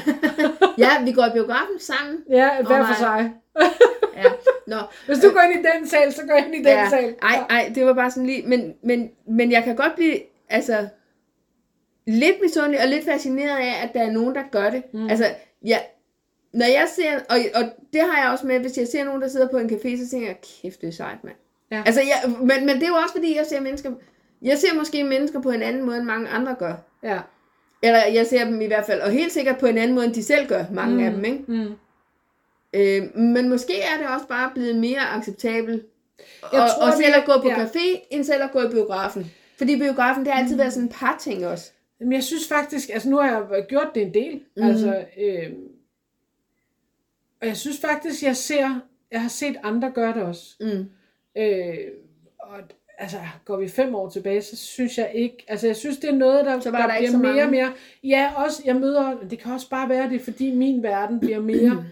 [0.83, 2.17] Ja, vi går i biografen sammen.
[2.29, 2.87] Ja, hver nej.
[2.87, 3.31] for sig.
[4.17, 4.23] Ja.
[4.67, 6.89] Nå, Hvis du går ind i den sal, så går jeg ind i den ja.
[6.89, 7.15] sal.
[7.21, 10.87] Ej, ej, det var bare sådan lige, men, men, men jeg kan godt blive, altså,
[12.07, 14.83] lidt misundelig og lidt fascineret af, at der er nogen, der gør det.
[14.93, 15.09] Mm.
[15.09, 15.25] Altså,
[15.65, 15.77] ja,
[16.53, 19.27] når jeg ser, og, og det har jeg også med, hvis jeg ser nogen, der
[19.27, 21.35] sidder på en café, så tænker jeg, kæft, det er sejt, mand.
[21.71, 21.83] Ja.
[21.85, 23.91] Altså, jeg, men, men det er jo også, fordi jeg ser mennesker,
[24.41, 26.73] jeg ser måske mennesker på en anden måde, end mange andre gør.
[27.03, 27.19] Ja.
[27.83, 30.13] Eller jeg ser dem i hvert fald, og helt sikkert på en anden måde, end
[30.13, 31.03] de selv gør, mange mm.
[31.03, 31.43] af dem, ikke?
[31.47, 31.75] Mm.
[32.73, 35.85] Øh, men måske er det også bare blevet mere acceptabelt
[36.53, 37.65] Jeg og, tror, og selv at gå på ja.
[37.65, 39.31] café, end selv at gå i biografen.
[39.57, 41.71] Fordi biografen, det har altid været sådan en par ting også.
[41.99, 44.63] Jamen, jeg synes faktisk, altså nu har jeg gjort det en del, mm.
[44.63, 45.49] altså, øh,
[47.41, 48.79] og jeg synes faktisk, jeg ser,
[49.11, 50.55] jeg har set andre gøre det også.
[50.61, 50.85] Mm.
[51.41, 51.77] Øh,
[52.39, 52.59] og
[52.97, 56.15] altså, går vi fem år tilbage, så synes jeg ikke, altså jeg synes, det er
[56.15, 57.73] noget, der, Så var der, der bliver så mere og mere,
[58.03, 61.39] ja, også, jeg møder, det kan også bare være det, er, fordi min verden bliver
[61.39, 61.85] mere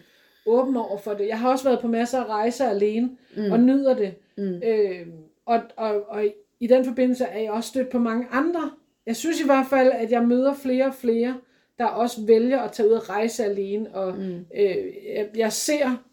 [0.46, 1.28] åben over for det.
[1.28, 3.52] Jeg har også været på masser af rejser alene, mm.
[3.52, 4.16] og nyder det.
[4.38, 4.62] Mm.
[4.64, 5.08] Øh,
[5.46, 6.26] og, og, og
[6.60, 8.72] i den forbindelse er jeg også stødt på mange andre.
[9.06, 11.38] Jeg synes i hvert fald, at jeg møder flere og flere,
[11.80, 13.96] der også vælger at tage ud og rejse alene.
[13.96, 14.46] Og mm.
[14.56, 14.76] øh,
[15.16, 16.04] jeg, jeg ser,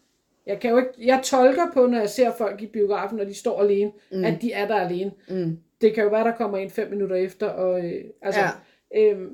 [0.45, 3.33] jeg kan jo ikke, jeg tolker på, når jeg ser folk i biografen, når de
[3.33, 4.23] står alene, mm.
[4.25, 5.11] at de er der alene.
[5.29, 5.57] Mm.
[5.81, 8.41] Det kan jo være, der kommer en fem minutter efter, og øh, altså,
[8.93, 9.11] Ja.
[9.11, 9.27] øh,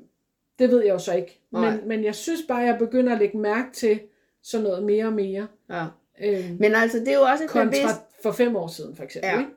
[0.59, 1.39] det ved jeg jo så ikke.
[1.51, 1.69] Nej.
[1.71, 3.99] Men, men jeg synes bare, jeg begynder at lægge mærke til
[4.43, 5.47] sådan noget mere og mere.
[5.69, 5.85] Ja.
[6.23, 8.01] Øh, Men altså, det er jo også et kontra bevidst...
[8.23, 9.29] for fem år siden, for eksempel.
[9.29, 9.39] Ja.
[9.39, 9.51] Ikke?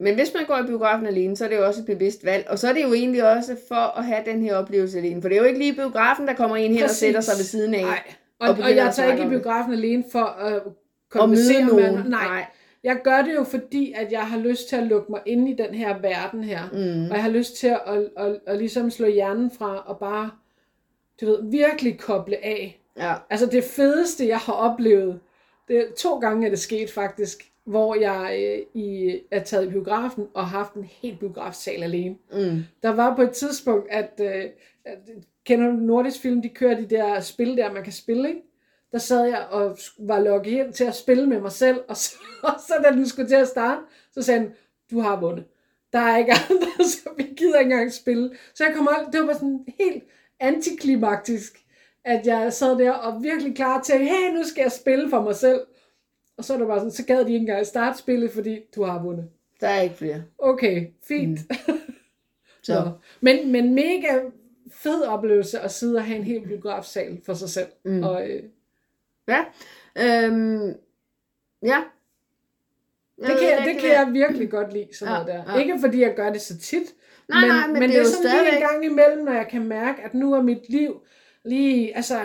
[0.00, 2.46] Men hvis man går i biografen alene, så er det jo også et bevidst valg.
[2.48, 5.22] Og så er det jo egentlig også for at have den her oplevelse alene.
[5.22, 6.98] For det er jo ikke lige biografen, der kommer ind her og Præcis.
[6.98, 7.82] sætter sig ved siden af.
[7.82, 8.02] Nej,
[8.38, 9.40] og, og og, og jeg tager ikke i om det.
[9.42, 10.76] biografen alene for at Og
[11.10, 11.84] konversere med nogen.
[11.96, 12.10] andre.
[12.10, 12.44] Nej,
[12.84, 15.52] jeg gør det jo fordi, at jeg har lyst til at lukke mig ind i
[15.52, 16.60] den her verden her.
[16.72, 17.10] Mm.
[17.10, 20.30] Og jeg har lyst til at, at, at, at ligesom slå hjernen fra og bare,
[21.20, 22.80] du ved, virkelig koble af.
[22.98, 23.14] Ja.
[23.30, 25.20] Altså det fedeste, jeg har oplevet,
[25.68, 30.26] det, to gange er det sket faktisk, hvor jeg øh, i, er taget i biografen
[30.34, 32.16] og har haft en helt biografsal alene.
[32.32, 32.62] Mm.
[32.82, 34.44] Der var på et tidspunkt, at, øh,
[34.84, 34.98] at
[35.44, 38.42] kender du nordisk film, de kører de der spil der, man kan spille, ikke?
[38.92, 42.14] Der sad jeg og var logget ind til at spille med mig selv, og så,
[42.42, 43.80] og så da den skulle til at starte,
[44.12, 44.52] så sagde han,
[44.90, 45.44] du har vundet.
[45.92, 48.30] Der er ikke andre, så vi gider ikke engang spille.
[48.54, 50.04] Så jeg kom aldrig, det var bare sådan helt
[50.40, 51.52] antiklimaktisk,
[52.04, 55.36] at jeg sad der og virkelig klar til, hey, nu skal jeg spille for mig
[55.36, 55.60] selv.
[56.38, 58.82] Og så er det bare sådan, så gad de ikke engang starte spillet, fordi du
[58.82, 59.28] har vundet.
[59.60, 60.22] Der er ikke flere.
[60.38, 61.40] Okay, fint.
[61.68, 61.74] Mm.
[62.62, 62.92] Så.
[63.20, 64.20] Men, men mega
[64.72, 67.66] fed oplevelse at sidde og have en hel biografsal for sig selv.
[67.84, 68.02] Mm.
[68.02, 68.42] Og, øh,
[69.28, 69.44] Ja.
[69.98, 70.68] Øhm,
[71.62, 71.82] ja.
[73.18, 75.52] Jeg Det kan, jeg, det kan jeg virkelig godt lide, sådan Ja, noget der.
[75.54, 75.58] ja.
[75.60, 76.82] Ikke fordi jeg gør det så tit,
[77.28, 78.54] Nej, men, nej, men, men det, det er sådan lige stadigvæk...
[78.62, 81.00] en gang imellem, når jeg kan mærke, at nu er mit liv
[81.46, 82.20] lige, altså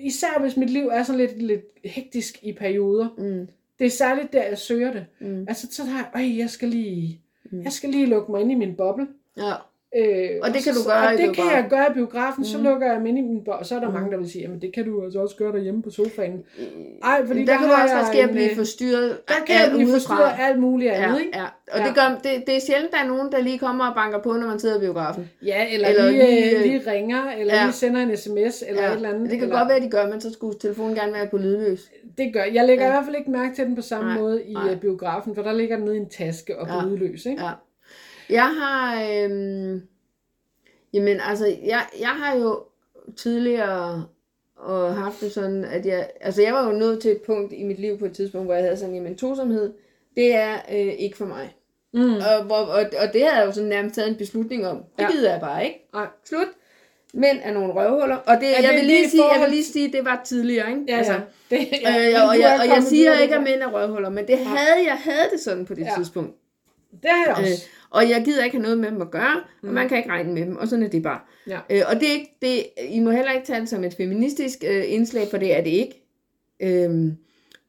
[0.00, 3.08] især hvis mit liv er sådan lidt, lidt hektisk i perioder.
[3.18, 5.06] Mm, Det er særligt der, jeg søger det.
[5.20, 7.20] mm, Altså så har jeg, jeg skal lige,
[7.52, 7.62] Mm.
[7.62, 9.06] jeg skal lige lukke mig ind i min boble.
[9.36, 9.52] ja.
[9.96, 11.56] Øh, Og det kan så, du gøre og i det kan biografen.
[11.56, 12.64] jeg gøre i biografen, så Mm.
[12.64, 13.52] lukker jeg mig ind i min boble.
[13.54, 13.94] Og så er der Mm.
[13.94, 16.42] mange, der vil sige, jamen det kan du altså også gøre derhjemme på sofaen.
[17.04, 19.70] Ej, fordi der, der kan du også at en, blive øh, forstyrret Der kan jeg
[19.74, 19.96] blive udefra.
[19.98, 21.38] forstyrret alt muligt andet, Ja, ikke?
[21.38, 21.44] ja.
[21.72, 21.84] Og Ja.
[21.86, 24.32] Det, gør, det, det er sjældent, der er nogen, der lige kommer og banker på,
[24.32, 25.30] når man sidder i biografen.
[25.46, 27.62] Ja, eller, Eller lige, lige, lige, øh, lige ringer, eller ja.
[27.64, 29.30] lige sender en sms, eller et eller andet.
[29.30, 31.36] Det kan eller, godt være, at de gør, men så skulle telefonen gerne være på
[31.38, 31.90] lydløs.
[32.18, 32.90] Det gør Jeg lægger Ja.
[32.90, 34.70] i hvert fald ikke mærke til den på samme Nej, måde i nej.
[34.70, 36.84] øh, biografen, for der ligger den nede i en taske og på Ja.
[36.84, 37.42] lydløs, ikke?
[37.42, 37.50] Ja.
[38.30, 39.82] Jeg har, øhm,
[40.92, 42.64] jamen altså, jeg, jeg har jo
[43.16, 44.04] tidligere
[44.56, 47.62] og haft det sådan, at jeg, altså jeg var jo nået til et punkt i
[47.64, 49.72] mit liv på et tidspunkt, hvor jeg havde sådan, jamen tosomhed,
[50.16, 51.54] det er øh, ikke for mig.
[51.94, 52.14] Mm.
[52.14, 54.76] Og, hvor, og, og det havde jeg jo sådan nærmest taget en beslutning om.
[54.76, 55.02] Det Ja.
[55.04, 55.10] ja.
[55.10, 55.88] gider jeg bare ikke.
[55.92, 56.06] Nej.
[56.24, 56.46] Slut.
[57.14, 58.16] Mænd er nogle røvhuller.
[58.16, 60.82] Og det, jeg, det vil lige sige, jeg vil lige sige, det var tidligere, ikke?
[60.88, 61.18] Ja, altså, ja.
[61.50, 64.26] Det, Øh, men og, du jeg, og jeg siger ikke, at mænd er røvhuller, men
[64.26, 65.90] det havde jeg havde det sådan på det Ja.
[65.96, 66.34] tidspunkt.
[66.90, 67.02] det.
[67.02, 67.52] Det har jeg også.
[67.52, 67.58] Øh,
[67.90, 69.68] og jeg gider ikke have noget med dem at gøre, Mm.
[69.68, 71.20] og man kan ikke regne med dem, og sådan er det bare.
[71.48, 71.58] Ja.
[71.70, 74.58] Øh, og det er ikke, det, I må heller ikke tage det som et feministisk
[74.68, 76.02] øh, indslag, for det er det ikke.
[76.62, 77.16] Øhm,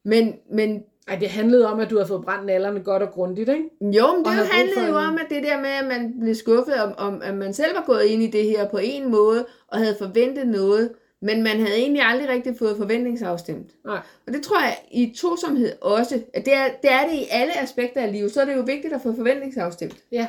[0.06, 3.50] men, men Ej, det handlede om, at du har fået brændt nallerne godt og grundigt,
[3.50, 3.64] ikke?
[3.82, 6.76] jo, men det handlede jo en- om, at det der med, at man blev skuffet
[6.84, 9.78] om, om, at man selv var gået ind i det her på en måde, og
[9.80, 10.90] havde forventet noget,
[11.22, 13.72] men man havde egentlig aldrig rigtig fået forventningsafstemt.
[13.86, 14.00] Nej.
[14.28, 17.60] Og det tror jeg i tosomhed også, at det er, det er det i alle
[17.62, 19.96] aspekter af livet, så er det jo vigtigt at få forventningsafstemt.
[20.12, 20.28] Ja.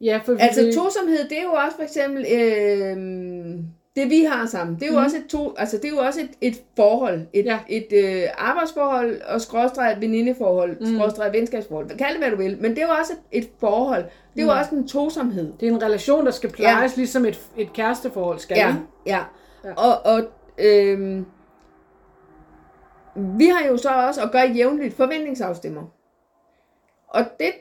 [0.00, 2.96] Ja, for Altså det, tosomhed, det er jo også for eksempel øh,
[3.96, 4.76] det vi har sammen.
[4.76, 5.00] Det er jo Mhm.
[5.00, 5.04] mm.
[5.04, 7.58] også et to, altså det er jo også et, et forhold, et, Ja.
[7.68, 10.86] et øh, arbejdsforhold og skråstreg venindeforhold, Mm.
[10.86, 10.94] mm.
[10.98, 11.88] skråstreg venskabsforhold.
[11.98, 14.04] Kald det hvad du vil, men det er jo også et, et forhold.
[14.34, 14.58] Det er jo Mm.
[14.58, 15.52] også en tosomhed.
[15.60, 16.96] det er en relation, der skal plejes, ja.
[17.00, 18.56] ligesom et, et kæresteforhold skal.
[18.58, 18.80] Ja, ikke?
[19.06, 19.20] ja.
[19.66, 19.74] Ja.
[19.74, 20.22] Og, og
[20.58, 21.22] øh,
[23.16, 25.82] vi har jo så også at gøre jævnligt forventningsafstemmer.
[27.08, 27.52] Og det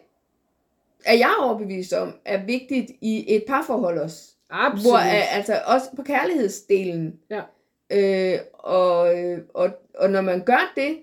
[1.05, 4.35] er jeg overbevist om, er vigtigt i et parforhold også.
[4.49, 4.91] Absolut.
[4.91, 7.19] Hvor, øh, altså også på kærlighedsdelen.
[7.29, 7.41] Ja.
[7.89, 10.99] Øh, og, øh, og, og når man gør det,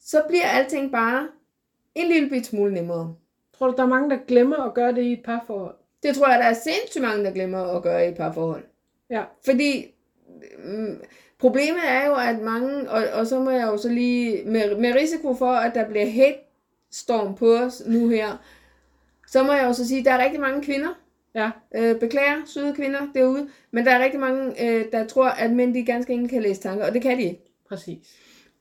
[0.00, 1.28] så bliver alting bare
[1.94, 3.14] en lille bit smule nemmere.
[3.58, 5.74] Tror du, der er mange, der glemmer at gøre det i et parforhold?
[6.02, 8.64] Det tror jeg, der er sindssygt mange, der glemmer at gøre i et parforhold.
[9.10, 9.24] Ja.
[9.44, 9.89] Fordi
[11.38, 14.94] problemet er jo, at mange, og, og så må jeg jo så lige, med, med
[14.94, 16.38] risiko for, at der bliver hate
[16.92, 18.36] storm på os nu her,
[19.26, 20.88] så må jeg jo så sige, at der er rigtig mange kvinder,
[21.34, 21.50] Ja.
[21.74, 25.74] øh, beklager, søde kvinder derude, men der er rigtig mange, øh, der tror, at mænd
[25.74, 27.42] de ganske enkelt kan læse tanker, og det kan de ikke.
[27.68, 27.98] Præcis.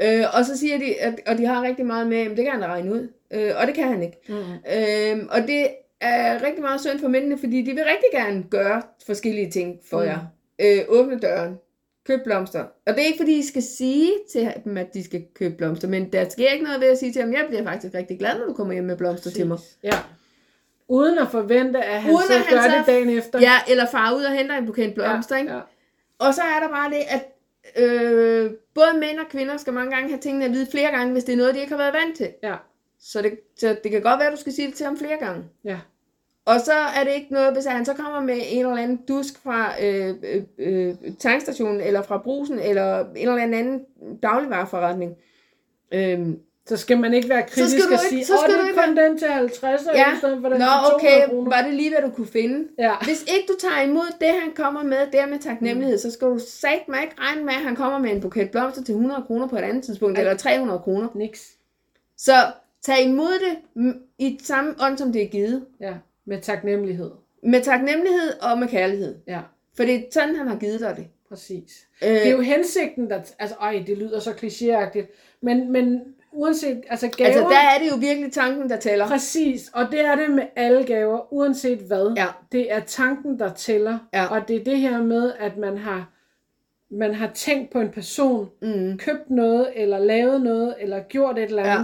[0.01, 2.53] Øh, og så siger de, at, og de har rigtig meget med, at det kan
[2.53, 4.17] han regne ud, øh, og det kan han ikke.
[4.29, 4.35] Mm.
[4.35, 5.67] Øh, og det
[6.01, 9.97] er rigtig meget synd for mændene, fordi de vil rigtig gerne gøre forskellige ting for
[9.97, 10.03] Mm.
[10.03, 10.09] mm.
[10.09, 10.19] jer.
[10.59, 11.57] Øh, åbne døren.
[12.09, 12.59] Køb blomster.
[12.59, 15.87] Og det er ikke fordi, I skal sige til dem, at de skal købe blomster,
[15.87, 18.39] men der sker ikke noget ved at sige til dem, jeg bliver faktisk rigtig glad,
[18.39, 19.57] når du kommer hjem med blomster til mig.
[19.83, 19.93] Ja.
[20.87, 23.39] Uden at forvente, at han Uden så at han gør så- det dagen efter.
[23.39, 25.53] Ja, eller far ud og henter en buket blomster, ja, ikke?
[25.53, 25.59] ja.
[26.19, 27.25] Og så er der bare det, at
[27.83, 31.23] øh, både mænd og kvinder skal mange gange have tingene at vide flere gange, hvis
[31.23, 32.29] det er noget, de ikke har været vant til.
[32.43, 32.55] Ja.
[32.99, 35.17] Så det, så det kan godt være, at du skal sige det til ham flere
[35.19, 35.43] gange.
[35.63, 35.77] Ja.
[36.49, 39.33] Og så er det ikke noget, hvis han så kommer med en eller anden dusk
[39.43, 43.81] fra øh, øh, øh, tankstationen, eller fra brusen, eller en eller anden
[44.23, 45.15] dagligvarerforretning.
[45.93, 48.59] Øhm, Så skal man ikke være kritisk skal du og sige, så åh, skal det
[48.59, 50.13] du er ikke kun den til 50, ja.
[50.13, 51.49] I stedet for den Nå, til 200 okay, kroner.
[51.49, 52.67] var det lige, hvad du kunne finde?
[52.77, 52.93] Ja.
[53.03, 56.39] Hvis ikke du tager imod det, han kommer med, der med taknemmelighed, så skal du
[56.47, 59.47] sagt mig ikke regne med, at han kommer med en buket blomster til 100 kroner
[59.47, 60.21] på et andet tidspunkt, Ej.
[60.23, 61.07] eller 300 kroner.
[61.15, 61.51] Niks.
[62.17, 62.33] Så
[62.81, 65.65] tag imod det mm, i samme ånd, som det er givet.
[65.79, 65.93] Ja,
[66.29, 67.11] med taknemmelighed.
[67.43, 69.15] Med taknemmelighed og med kærlighed.
[69.27, 69.39] Ja,
[69.77, 71.07] For det er sådan, han har givet dig det.
[71.29, 71.87] præcis.
[72.03, 73.19] Øh, Det er jo hensigten, der...
[73.39, 75.37] Altså, ej, det lyder så klichéagtigt.
[75.41, 76.81] Men, men uanset...
[76.89, 77.27] Altså, gaver...
[77.29, 79.07] altså, der er det jo virkelig tanken, der tæller.
[79.07, 82.13] Præcis, og det er det med alle gaver, uanset hvad.
[82.17, 82.25] Ja.
[82.51, 83.97] Det er tanken, der tæller.
[84.13, 84.25] Ja.
[84.25, 86.09] Og det er det her med, at man har,
[86.91, 88.97] man har tænkt på en person, Mm.
[88.97, 91.83] købt noget, eller lavet noget, eller gjort et eller Ja.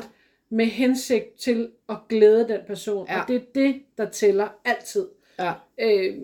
[0.50, 3.08] Med hensigt til at glæde den person.
[3.10, 3.22] Ja.
[3.22, 5.08] Og det er det, der tæller altid.
[5.40, 5.54] Ja.
[5.80, 6.16] Øh,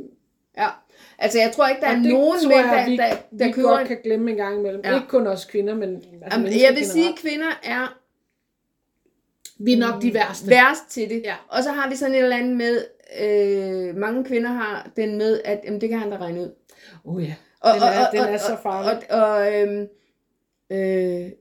[0.58, 0.70] ja.
[1.18, 3.46] Altså, jeg tror ikke, der og er det nogen tror mænd, der, vi, der, der
[3.46, 4.82] vi køber godt kan glemme en gang imellem.
[4.86, 4.96] Ja.
[4.96, 7.98] Ikke kun os kvinder, men altså Jamen, jeg vil sige, at kvinder er
[9.64, 10.50] vi er nok de værste.
[10.50, 11.22] værst til det.
[11.26, 11.36] Ja.
[11.48, 12.86] Og så har vi sådan et eller andet med,
[13.20, 16.52] øh, mange kvinder har den med, at jamen, det kan han da regne ud.
[17.04, 19.12] Oh ja, Og, den er, den er så farlig.
[19.12, 19.88] Og, og, og øhm,
[20.70, 21.32] øh,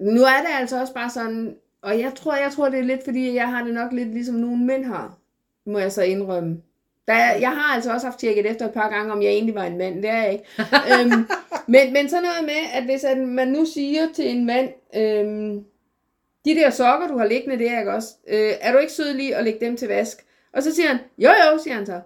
[0.00, 3.04] nu er det altså også bare sådan, og jeg tror, jeg tror, det er lidt,
[3.04, 5.18] fordi jeg har det nok lidt ligesom nogle mænd har,
[5.66, 6.62] må jeg så indrømme.
[7.08, 9.64] Der, jeg har altså også haft tjekket efter et par gange, om jeg egentlig var
[9.64, 10.02] en mand.
[10.02, 10.44] Det er jeg ikke.
[10.92, 11.28] øhm,
[11.66, 15.64] men, men sådan noget med, at hvis at man nu siger til en mand, øhm,
[16.44, 18.08] de der sokker, du har liggende der, ikke også?
[18.28, 20.26] Øh, er du ikke sød lige at lægge dem til vask?
[20.52, 22.00] Og så siger han, jo jo, siger han så.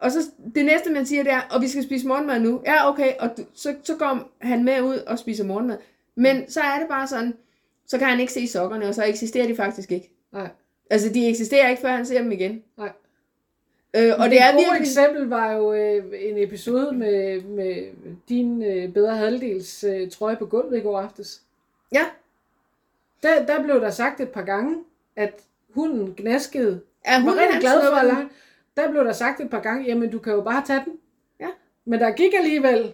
[0.00, 0.18] Og så
[0.54, 2.62] det næste, man siger, det er, og vi skal spise morgenmad nu.
[2.66, 3.12] Ja, okay.
[3.18, 5.76] Og du, så, så går han med ud og spiser morgenmad.
[6.14, 7.34] Men så er det bare sådan,
[7.86, 10.10] så kan han ikke se sokkerne, og så eksisterer de faktisk ikke.
[10.32, 10.48] Nej.
[10.90, 12.62] Altså, de eksisterer ikke, før han ser dem igen.
[12.76, 12.92] Nej.
[13.96, 14.80] Øh, og Og det det er et virkelig...
[14.80, 17.86] eksempel var jo øh, en episode med, med
[18.28, 21.42] din øh, bedre halvdels øh, trøje på gulvet i går aftes.
[21.92, 22.04] Ja,
[23.22, 24.76] Der, der blev der sagt et par gange,
[25.16, 25.40] at
[25.74, 26.80] hunden gnaskede.
[27.04, 28.28] er hun var rigtig glad for at lege.
[28.76, 30.98] Der blev der sagt et par gange, jamen du kan jo bare tage den.
[31.40, 31.48] Ja.
[31.84, 32.92] Men der gik alligevel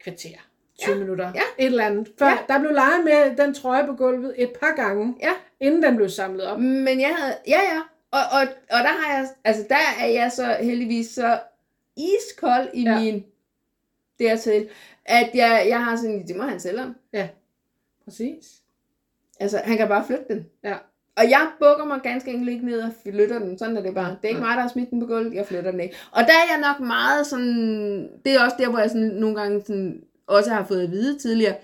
[0.00, 0.45] kvarter,
[0.78, 0.98] 20 ja.
[1.00, 1.40] minutter, Ja.
[1.58, 2.12] et eller andet.
[2.18, 2.38] Før Ja.
[2.48, 5.32] der blev leget med den trøje på gulvet et par gange, Ja.
[5.60, 6.58] inden den blev samlet op.
[6.60, 10.32] Men jeg havde, ja ja, og, og, og der har jeg, altså der er jeg
[10.32, 11.38] så heldigvis så
[11.96, 12.90] iskold i Ja.
[12.92, 13.00] ja.
[13.00, 13.24] min
[14.18, 14.68] dertil,
[15.04, 16.96] at jeg, jeg har sådan, det må han selv om.
[18.04, 18.46] Præcis.
[19.40, 20.46] Altså, han kan bare flytte den.
[20.64, 20.74] Ja.
[21.16, 23.58] Og jeg bukker mig ganske enkelt ikke ned og flytter den.
[23.58, 24.10] Sådan er det bare.
[24.10, 25.34] Det er ikke mig, der har smidt den på gulvet.
[25.34, 25.96] Jeg flytter den ikke.
[26.12, 28.10] Og der er jeg nok meget sådan...
[28.24, 31.18] Det er også der, hvor jeg sådan, nogle gange sådan, også har fået at vide
[31.18, 31.54] tidligere.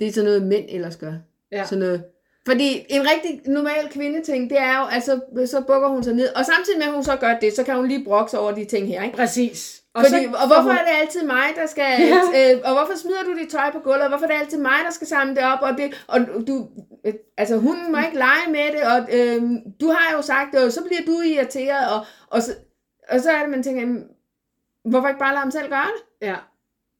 [0.00, 1.12] Det er sådan noget, mænd ellers gør.
[1.52, 1.64] Ja.
[1.64, 2.04] Sådan noget.
[2.46, 6.28] Fordi en rigtig normal kvindeting, det er jo, altså, så bukker hun sig ned.
[6.36, 8.52] Og samtidig med, at hun så gør det, så kan hun lige brokke sig over
[8.52, 9.16] de ting her, ikke?
[9.16, 9.82] Præcis.
[9.94, 11.84] Og, Fordi, så og hvorfor hun- er det altid mig, der skal...
[12.00, 12.54] Ja.
[12.54, 14.02] Øh, og hvorfor smider du dit tøj på gulvet?
[14.02, 15.58] Og hvorfor er det altid mig, der skal samle det op?
[15.62, 16.68] Og, det, og du...
[17.04, 19.42] Øh, altså, hun må ikke lege med det, og øh,
[19.80, 22.54] du har jo sagt det, og så bliver du irriteret, og, og, så,
[23.08, 24.02] og så er det, man tænker,
[24.84, 26.26] hvorfor ikke bare lade ham selv gøre det?
[26.28, 26.34] Ja.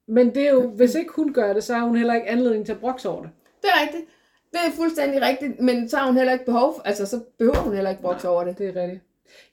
[0.09, 2.67] Men det er jo, hvis ikke hun gør det, så har hun heller ikke anledning
[2.67, 3.31] til at brokse over det.
[3.63, 4.05] Det er rigtigt.
[4.53, 7.75] Det er fuldstændig rigtigt, men så har hun heller ikke behov altså så behøver hun
[7.75, 8.59] heller ikke brokse over det.
[8.59, 9.03] Det er rigtigt.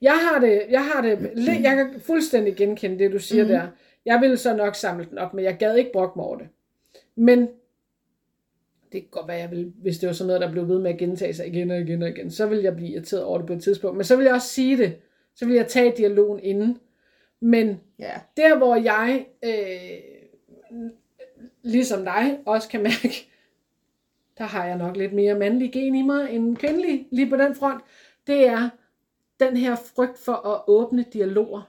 [0.02, 3.58] Jeg har det, jeg har det, jeg kan fuldstændig genkende det, du siger mm-hmm.
[3.58, 3.68] der.
[4.06, 6.48] Jeg ville så nok samle den op, men jeg gad ikke brokke mig over det.
[7.16, 7.40] Men
[8.92, 10.92] det kan godt være, jeg ville, hvis det var sådan noget, der blev ved med
[10.92, 13.48] at gentage sig igen og igen og igen, så ville jeg blive irriteret over det
[13.48, 13.98] på et tidspunkt.
[13.98, 14.96] Men så vil jeg også sige det.
[15.36, 16.78] Så vil jeg tage dialogen inden.
[17.42, 18.12] Men Ja.
[18.38, 20.15] der, hvor jeg, øh,
[21.64, 23.30] ligesom dig, også kan mærke,
[24.38, 27.56] der har jeg nok lidt mere mandlig gen i mig end kvindelig, lige på den
[27.56, 27.84] front,
[28.28, 28.70] det er
[29.40, 31.62] den her frygt for at åbne dialoger.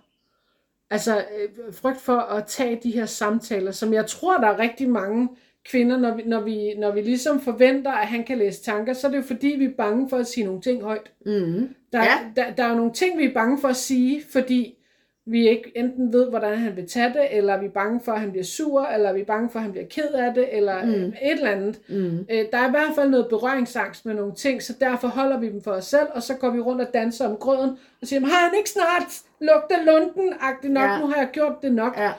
[0.90, 4.88] Altså øh, frygt for at tage de her samtaler, som jeg tror, der er rigtig
[4.88, 5.29] mange
[5.64, 9.07] kvinder, når vi, når vi, når vi ligesom forventer, at han kan læse tanker, så
[9.07, 11.12] er det jo fordi, vi er bange for at sige nogle ting højt.
[11.27, 11.75] Mm-hmm.
[11.92, 12.19] Der, ja.
[12.37, 14.79] der, der er jo nogle ting, vi er bange for at sige, fordi
[15.29, 18.21] vi ikke enten ved, hvordan han vil tage det, eller vi er bange for, at
[18.21, 20.85] han bliver sur, eller vi er bange for, at han bliver ked af det, eller
[20.85, 20.91] Mm.
[20.93, 21.81] et eller andet.
[21.89, 22.19] Mm.
[22.31, 25.49] Øh, der er i hvert fald noget berøringsangst med nogle ting, så derfor holder vi
[25.49, 27.71] dem for os selv, og så går vi rundt og danser om grøden,
[28.03, 30.93] og siger, har han ikke snart lugtet lunden-agtigt nok, Ja.
[30.93, 31.01] ja.
[31.01, 31.99] nu har jeg gjort det nok.
[31.99, 32.11] Ja.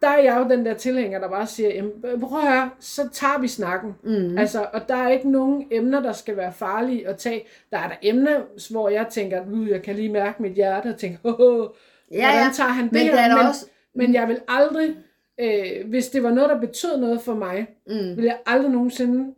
[0.00, 3.08] Der er jeg jo den der tilhænger, der bare siger, jamen, prøv at høre, så
[3.12, 3.94] tager vi snakken.
[4.02, 4.38] Mm.
[4.38, 7.42] Altså, og der er ikke nogen emner, der skal være farlige at tage.
[7.70, 10.96] Der er der emner, hvor jeg tænker, uh, jeg kan lige mærke mit hjerte, og
[10.96, 11.68] tænker, oh,
[12.12, 12.50] Ja, hvordan ja.
[12.54, 13.16] tager han det Men her?
[13.16, 13.66] er men, også...
[13.94, 14.96] men jeg vil aldrig,
[15.40, 18.16] øh, hvis det var noget, der betød noget for mig, Mm.
[18.16, 19.34] vil jeg aldrig nogensinde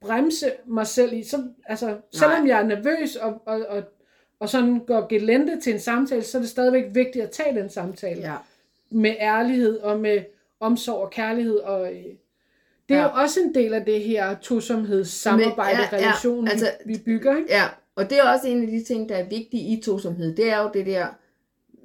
[0.00, 1.22] bremse mig selv i.
[1.22, 1.36] Så,
[1.66, 3.82] altså, selvom jeg er nervøs og, og, og,
[4.40, 7.68] og sådan går gelente til en samtale, så er det stadigvæk vigtigt at tage den
[7.70, 8.34] samtale Ja.
[8.90, 10.18] Med ærlighed og med
[10.60, 11.56] omsorg og kærlighed.
[11.56, 12.02] Og, øh,
[12.88, 13.02] det er Ja.
[13.02, 17.36] jo også en del af det her tosomheds samarbejde, ja, ja, relation, altså- vi, bygger.
[17.36, 17.48] Ikke?
[17.52, 17.64] Ja,
[17.96, 20.36] og det er også en af de ting, der er vigtige i tosomhed.
[20.36, 21.06] Det er jo det der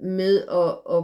[0.01, 1.03] med at, at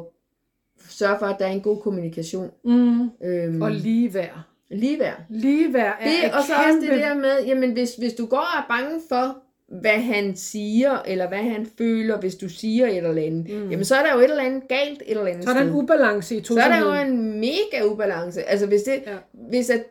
[0.90, 2.52] sørge for, at der er en god kommunikation.
[2.64, 3.10] Mm.
[3.24, 4.40] Øhm, Og ligeværd.
[4.70, 5.20] ligeværd.
[5.30, 8.38] Ligeværd er Det, et og så også det der med, jamen hvis, hvis du går
[8.38, 12.98] og er bange for, hvad han siger, eller hvad han føler, hvis du siger et
[12.98, 13.70] eller andet, mm.
[13.70, 15.62] jamen så er der jo et eller andet galt et eller andet Så er der
[15.62, 18.44] en ubalance i så er der jo en mega ubalance.
[18.44, 19.18] Altså hvis, det, Ja.
[19.34, 19.84] hvis, at,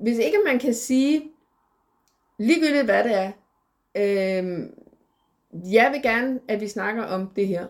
[0.00, 1.22] hvis ikke man kan sige,
[2.38, 3.30] ligegyldigt hvad det er,
[4.38, 4.70] øhm,
[5.72, 7.66] jeg vil gerne, at vi snakker om det her.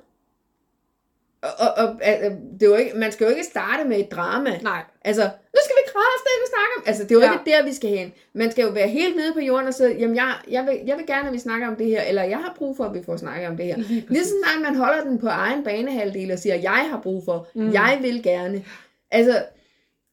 [1.43, 4.11] Og, og, og at- det er jo ikke, man skal jo ikke starte med et
[4.13, 4.59] drama.
[4.63, 6.83] Nej, Altså, nu skal kraftedeme snakke om...
[6.87, 7.33] Altså, det er jo Ja.
[7.33, 8.13] ikke der, vi skal hen.
[8.33, 10.97] Man skal jo være helt nede på jorden og sige, jamen, jeg, jeg, vil, jeg
[10.99, 13.03] vil gerne, at vi snakker om det her, eller jeg har brug for, at vi
[13.07, 13.77] får snakket om det her.
[13.89, 14.11] Lige præcis.
[14.11, 17.49] Lige så snart man holder den på egen banehalvdel og siger, jeg har brug for,
[17.55, 17.73] Mm.
[17.73, 18.65] jeg vil gerne.
[19.11, 19.45] Altså,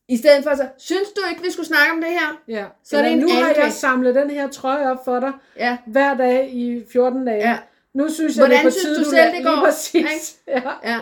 [0.07, 2.41] i stedet for så, synes du ikke, vi skulle snakke om det her?
[2.47, 2.65] ja.
[2.83, 5.31] Så er det Eller, en nu har jeg samlet den her trøje op for dig,
[5.57, 7.49] Ja, hver dag i 14 dage.
[7.49, 7.57] Ja.
[7.93, 9.51] Nu synes jeg, Hvordan det er på synes tide, du selv, det går?
[9.51, 10.37] Lige præcis.
[10.47, 10.61] Ja.
[10.83, 10.97] ja.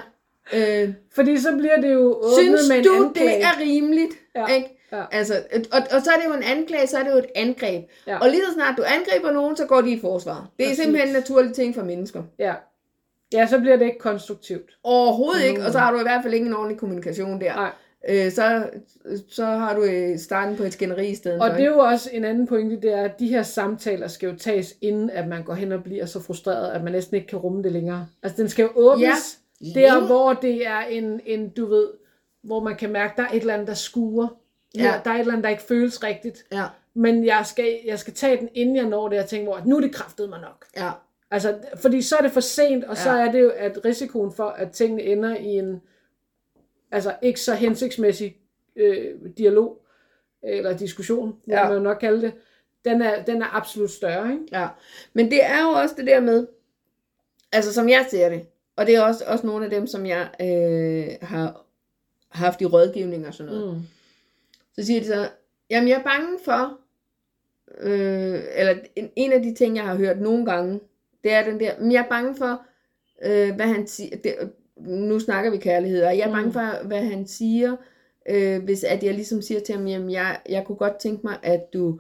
[0.54, 3.28] Øh, Fordi så bliver det jo åbnet synes med en du, anklage.
[3.38, 4.14] det er rimeligt?
[4.36, 4.46] Ja.
[4.56, 4.68] Ikke?
[4.92, 5.04] Ja.
[5.12, 5.34] Altså,
[5.72, 7.84] og, og så er det jo en anklage, så er det jo et angreb.
[8.08, 8.18] Ja.
[8.18, 10.50] Og lige så snart du angriber nogen, så går de i forsvar.
[10.58, 10.84] Det er Præcis.
[10.84, 12.24] simpelthen en naturlig ting for mennesker.
[12.40, 12.54] Ja.
[13.34, 14.78] Ja, så bliver det ikke konstruktivt.
[14.84, 15.66] Overhovedet ikke, Mm.
[15.66, 17.54] og så har du i hvert fald ikke en ordentlig kommunikation der.
[17.56, 17.70] Nej.
[18.10, 18.64] Øh, så,
[19.30, 21.56] så har du øh, starten på et skænderi i stedet Og for.
[21.56, 24.36] det er jo også en anden pointe, det er, at de her samtaler skal jo
[24.36, 27.40] tages, inden at man går hen og bliver så frustreret, at man næsten ikke kan
[27.40, 28.08] rumme det længere.
[28.24, 29.14] Altså, den skal jo åbnes Ja.
[29.76, 31.90] Der, hvor det er en, en, du ved,
[32.44, 34.28] hvor man kan mærke, der er et eller andet, der skuer.
[34.76, 34.84] Ja.
[34.84, 35.02] Ja.
[35.06, 36.46] Der er et eller andet, der ikke føles rigtigt.
[36.52, 39.56] Ja, Men jeg skal, jeg skal tage den, inden jeg når det, og tænke, hvor,
[39.56, 40.66] at nu er det kraftet mig nok.
[40.78, 40.92] ja,
[41.32, 43.28] Altså, fordi så er det for sent, og så Ja.
[43.28, 45.82] er det jo, at risikoen for, at tingene ender i en
[46.92, 48.38] altså ikke så hensigtsmæssig
[48.76, 49.82] øh, dialog,
[50.44, 51.36] eller diskussion.
[51.48, 51.64] Ja.
[51.64, 52.34] må man jo nok kalde det,
[52.86, 54.44] den er, den er absolut større, ikke?
[54.52, 54.68] ja.
[55.14, 56.48] Men det er jo også det der med,
[57.52, 58.46] altså som jeg ser det,
[58.78, 61.66] og det er også, også nogle af dem, som jeg øh, har
[62.30, 63.74] haft i rådgivning og sådan noget.
[63.76, 63.82] Mm.
[64.76, 65.30] Så siger de så,
[65.70, 66.78] jamen jeg er bange for,
[67.80, 70.80] øh, eller en, en af de ting, jeg har hørt nogle gange,
[71.24, 72.62] det er den der, men jeg er bange for,
[73.26, 74.36] øh, hvad han siger, det,
[74.78, 76.54] nu snakker vi kærlighed, og jeg er bange Mm.
[76.54, 77.76] for, hvad han siger,
[78.30, 81.38] øh, hvis at jeg ligesom siger til ham, jamen jeg, jeg kunne godt tænke mig,
[81.44, 82.00] at du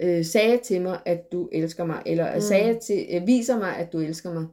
[0.00, 2.40] øh, sagde til mig, at du elsker mig, eller mm.
[2.40, 4.46] sagde til, øh, viser mig, at du elsker mig.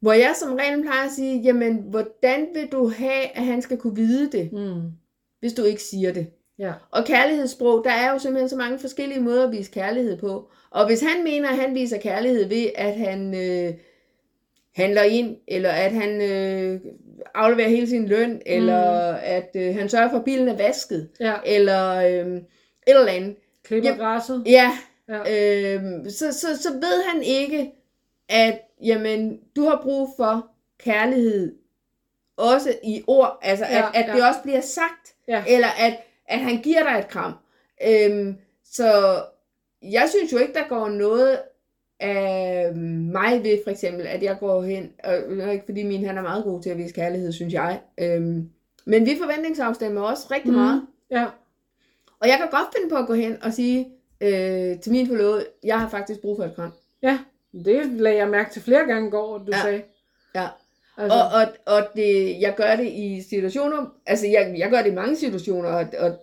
[0.00, 3.76] Hvor jeg som regel plejer at sige, jamen hvordan vil du have, at han skal
[3.78, 4.82] kunne vide det, Mm.
[5.40, 6.26] hvis du ikke siger det?
[6.58, 6.72] Ja.
[6.90, 10.50] Og kærlighedssprog, der er jo simpelthen så mange forskellige måder at vise kærlighed på.
[10.70, 13.74] Og hvis han mener, at han viser kærlighed ved, at han øh,
[14.76, 16.80] handler ind, eller at han øh,
[17.34, 18.80] afleverer hele sin løn, eller
[19.12, 21.34] at øh, han sørger for, at bilen er vasket, Ja.
[21.46, 22.44] eller øh, et
[22.86, 23.36] eller andet.
[23.64, 24.42] Klipper græsset.
[24.46, 24.70] Ja,
[25.08, 25.18] Ja.
[25.18, 27.72] øh, så, så, så ved han ikke,
[28.28, 30.46] at jamen, du har brug for
[30.78, 31.54] kærlighed,
[32.36, 34.14] også i ord, altså Ja, at, at ja.
[34.16, 35.44] det også bliver sagt, Ja.
[35.48, 37.32] eller at, at han giver dig et kram.
[37.88, 39.20] Øhm, så
[39.82, 41.38] jeg synes jo ikke, der går noget
[42.00, 42.74] af
[43.12, 46.44] mig ved, for eksempel, at jeg går hen, og ikke fordi min han er meget
[46.44, 47.80] god til at vise kærlighed, synes jeg.
[47.98, 48.50] Øhm,
[48.84, 50.60] men vi forventningsafstemmer også rigtig Mhm.
[50.60, 50.86] meget.
[51.10, 51.26] Ja.
[52.20, 53.88] Og jeg kan godt finde på at gå hen og sige
[54.20, 56.72] øh, til min forlovede, jeg har faktisk brug for et kram.
[57.02, 57.18] Ja.
[57.52, 59.62] Det lagde jeg mærke til flere gange i går, du Ja.
[59.62, 59.82] sagde.
[60.34, 60.46] Ja.
[60.98, 64.90] Altså, Og, og, og det, jeg gør det i situationer, altså jeg, jeg gør det
[64.90, 66.16] i mange situationer, og, og,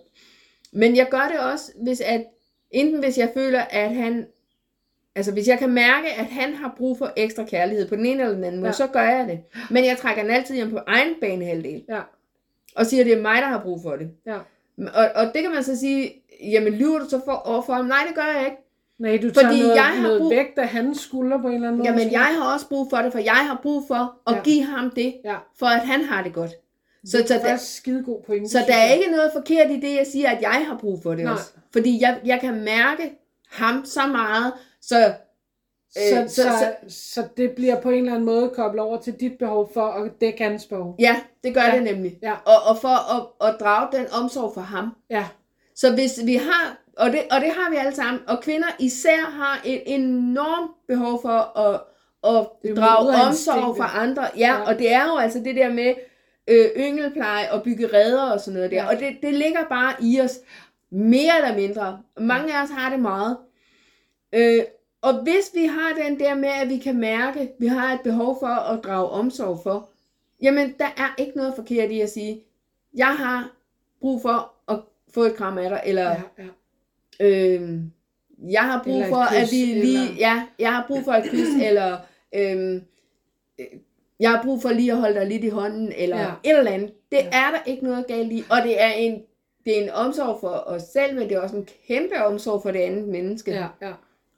[0.72, 2.24] men jeg gør det også, hvis at,
[2.70, 4.26] enten hvis jeg føler, at han,
[5.16, 8.22] altså hvis jeg kan mærke, at han har brug for ekstra kærlighed på den ene
[8.22, 8.72] eller den anden måde, Ja.
[8.72, 9.40] så gør jeg det.
[9.70, 12.00] Men jeg trækker den altid hjem på egen banehalvdel, ja.
[12.76, 14.10] og siger, at det er mig, der har brug for det.
[14.26, 14.38] Ja.
[14.78, 17.84] Og, og det kan man så sige, jamen lyver du så for, overfor ham?
[17.84, 18.56] Nej, det gør jeg ikke.
[18.98, 21.54] Nej, du tager Fordi noget, jeg har noget brug- vægt af hans skulder på en
[21.54, 21.90] eller anden måde.
[21.90, 24.40] Jamen jeg har også brug for det, for jeg har brug for at Ja.
[24.42, 25.36] give ham det, Ja.
[25.58, 26.50] for at han har det godt.
[27.06, 28.48] Så, det så, er der, faktisk skide god pointe.
[28.50, 31.14] så der er ikke noget forkert i det, jeg siger, at jeg har brug for
[31.14, 31.32] det Nej.
[31.32, 31.50] også.
[31.72, 33.12] Fordi jeg, jeg kan mærke
[33.50, 34.52] ham så meget,
[34.82, 35.14] så,
[35.96, 36.48] Så, øh, så, så, så,
[36.88, 39.86] så, så det bliver på en eller anden måde koblet over til dit behov for
[39.86, 40.96] at dække hans behov.
[40.98, 41.74] ja, det gør ja.
[41.74, 42.18] det nemlig.
[42.22, 42.32] Ja.
[42.44, 44.88] Og, og for at, at drage den omsorg for ham.
[45.10, 45.24] Ja.
[45.74, 49.20] Så hvis vi har, og det, og det har vi alle sammen, og kvinder især
[49.20, 51.80] har et enormt behov for at,
[52.24, 54.22] at drage omsorg for andre.
[54.36, 54.60] Ja, Ja.
[54.60, 55.94] og det er jo altså det der med
[56.48, 58.76] øh, yngelpleje og bygge redder og sådan noget der.
[58.76, 58.88] Ja.
[58.88, 60.38] Og det, det ligger bare i os,
[60.90, 62.02] mere eller mindre.
[62.18, 63.36] Mange af os har det meget.
[64.32, 64.62] Øh,
[65.02, 68.00] og hvis vi har den der med, at vi kan mærke, at vi har et
[68.00, 69.88] behov for at drage omsorg for,
[70.42, 72.44] jamen der er ikke noget forkert i at sige,
[72.94, 73.50] jeg har
[74.00, 74.78] brug for at
[75.14, 76.44] få et kram af dig, eller Ja, ja.
[77.20, 77.90] Øhm,
[78.50, 81.12] jeg har brug Eller for, at kys, vi lige, eller- ja, jeg har brug for
[81.12, 81.96] et kys, eller
[82.34, 82.82] øhm,
[83.60, 83.66] øh,
[84.20, 86.30] jeg har brug for lige at holde dig lidt i hånden, eller Ja.
[86.44, 86.92] et eller andet.
[87.12, 87.26] Det Ja.
[87.32, 89.22] er der ikke noget galt i, og det er en,
[89.64, 92.70] det er en omsorg for os selv, men det er også en kæmpe omsorg for
[92.70, 93.50] det andet menneske.
[93.52, 93.92] ja, ja.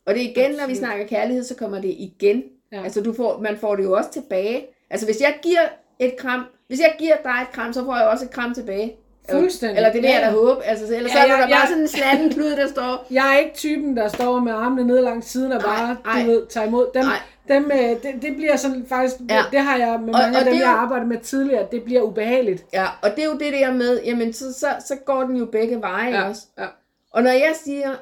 [0.06, 0.76] Og det er igen, når vi Absolut.
[0.78, 2.42] snakker kærlighed, så kommer det igen.
[2.72, 2.82] Ja.
[2.84, 4.66] Altså du får, man får det jo også tilbage.
[4.90, 5.60] Altså hvis jeg giver
[5.98, 8.96] et kram, hvis jeg giver dig et kram, så får jeg også et kram tilbage.
[9.30, 9.76] Fuldstændig.
[9.76, 10.32] Eller det vil Ja, jeg da ja.
[10.32, 10.64] håbe.
[10.64, 13.06] Altså, ellers Ja, ja, så er ja, der bare sådan en slatten klud, der står,
[13.10, 16.22] Jeg er ikke typen, der står med armene ned langs siden og bare, Ej, ej.
[16.24, 16.86] du ved, tager imod.
[16.94, 17.18] Dem, Nej.
[17.48, 19.42] dem, øh, det, det bliver sådan faktisk, det, Ja.
[19.52, 21.18] det har jeg med Og- mange og af dem, det er jeg jo- arbejder med
[21.18, 22.64] tidligere, det bliver ubehageligt.
[22.72, 25.44] Ja, og det er jo det der med, jamen så, så, så går den jo
[25.46, 26.42] begge veje Ja, også.
[26.58, 26.66] ja.
[27.12, 27.94] Og når jeg siger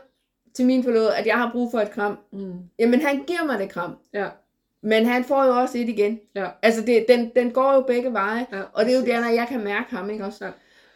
[0.56, 2.52] til min forlovede, at jeg har brug for et kram, Mm.
[2.78, 3.96] jamen han giver mig det kram.
[4.14, 4.26] Ja,
[4.82, 6.20] Men han får jo også et igen.
[6.34, 6.46] ja.
[6.62, 8.46] Altså det, den, den går jo begge veje.
[8.52, 10.44] Ja, og det er jo der, når jeg kan mærke ham, ikke også?
[10.44, 10.50] Ja.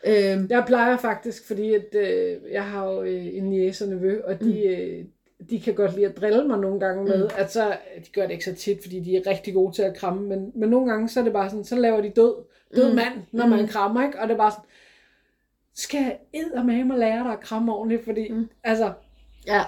[0.07, 4.21] Øhm, Jeg plejer faktisk, fordi at, øh, jeg har jo øh, en niece og nevø,
[4.25, 5.05] og de, øh,
[5.51, 7.31] de kan godt lide at drille mig nogle gange med, Mm.
[7.37, 7.77] at så,
[8.07, 10.53] de gør det ikke så tit, fordi de er rigtig gode til at kramme, men,
[10.55, 12.35] men nogle gange, så er det bare sådan, så laver de død,
[12.77, 12.95] død Mm.
[12.97, 13.69] mand, når man Mm.
[13.69, 14.19] krammer, ikke?
[14.21, 14.65] Og det er bare sådan,
[15.75, 18.49] skal jeg eddermame og lære dig at kramme ordentligt, fordi, mm.
[18.65, 18.93] altså,
[19.47, 19.63] Ja.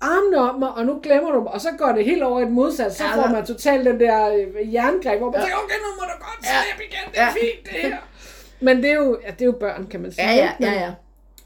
[0.00, 2.42] armene om mig, og nu glemmer du mig, og så går det helt over i
[2.42, 5.44] et modsat, så Ja, får man totalt den der øh, jerngreb, hvor man Ja.
[5.46, 6.48] tænker, okay, nu må du godt Ja.
[6.62, 7.30] slippe igen, det er Ja.
[7.30, 7.98] fint, det her.
[8.62, 10.28] Men det er jo, ja, det er jo børn, kan man sige.
[10.30, 10.90] Ja, ja, ja, ja.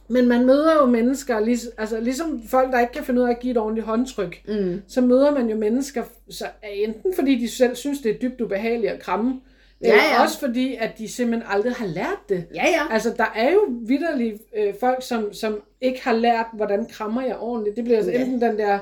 [0.08, 3.30] Men man møder jo mennesker, lig, altså ligesom folk, der ikke kan finde ud af
[3.30, 4.82] at give et ordentligt håndtryk, Mm.
[4.88, 8.92] så møder man jo mennesker, så enten fordi de selv synes, det er dybt ubehageligt
[8.92, 9.40] at kramme,
[9.82, 10.22] Ja, eller ja.
[10.22, 12.44] også fordi, at de simpelthen aldrig har lært det.
[12.54, 12.82] Ja, ja.
[12.94, 17.36] Altså, der er jo vidderlige øh, folk, som, som ikke har lært, hvordan krammer jeg
[17.36, 17.76] ordentligt.
[17.76, 18.20] Det bliver altså Ja.
[18.20, 18.78] enten den der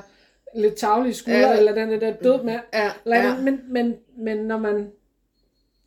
[0.55, 1.57] lidt tavlige skulder, Ja.
[1.57, 2.39] eller den der død.
[2.45, 2.59] Ja,
[3.05, 3.23] Eller ja.
[3.23, 3.35] ja.
[3.41, 4.87] men, men, men når man...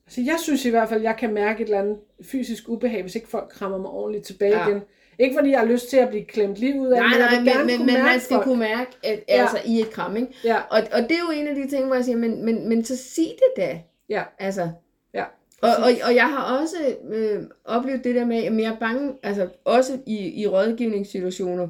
[0.09, 3.15] Altså, jeg synes i hvert fald, jeg kan mærke et eller andet fysisk ubehag, hvis
[3.15, 4.69] ikke folk krammer mig ordentligt tilbage Ja.
[4.69, 4.81] igen.
[5.19, 7.57] Ikke fordi jeg har lyst til at blive klemt lige ud af, Nej, men nej,
[7.65, 8.45] men, men, men man skal folk.
[8.45, 9.41] kunne mærke, at, Ja.
[9.41, 10.29] altså i et kram, ikke?
[10.45, 12.69] Ja, Og, og det er jo en af de ting, hvor jeg siger, men, men,
[12.69, 13.81] men så sig det da.
[14.09, 14.71] ja, Altså,
[15.15, 15.25] ja.
[15.63, 16.77] og, og, og jeg har også
[17.11, 21.69] øh, oplevet det der med, at jeg er bange, altså også i, i rådgivningssituationer,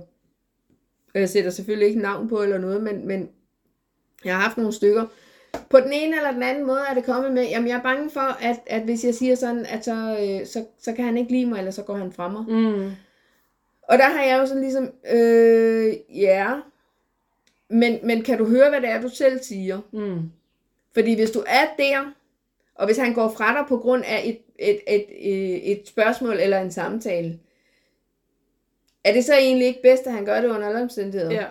[1.14, 3.28] jeg sætter selvfølgelig ikke navn på eller noget, men, men
[4.24, 5.06] jeg har haft nogle stykker.
[5.70, 8.10] På den ene eller den anden måde er det kommet med, jamen jeg er bange
[8.10, 11.32] for, at, at hvis jeg siger sådan, at så, øh, så, så kan han ikke
[11.32, 12.44] lide mig, eller så går han fra mig.
[12.48, 12.90] Mm.
[13.82, 16.60] Og der har jeg jo sådan ligesom, øh, ja,
[17.68, 19.80] men, men kan du høre, hvad det er, du selv siger?
[19.92, 20.30] Mm.
[20.94, 22.12] Fordi hvis du er der,
[22.74, 26.36] og hvis han går fra dig på grund af et, et, et, et, et spørgsmål
[26.40, 27.38] eller en samtale,
[29.04, 31.32] er det så egentlig ikke bedst, at han gør det under alle omstændigheder?
[31.32, 31.46] Ja.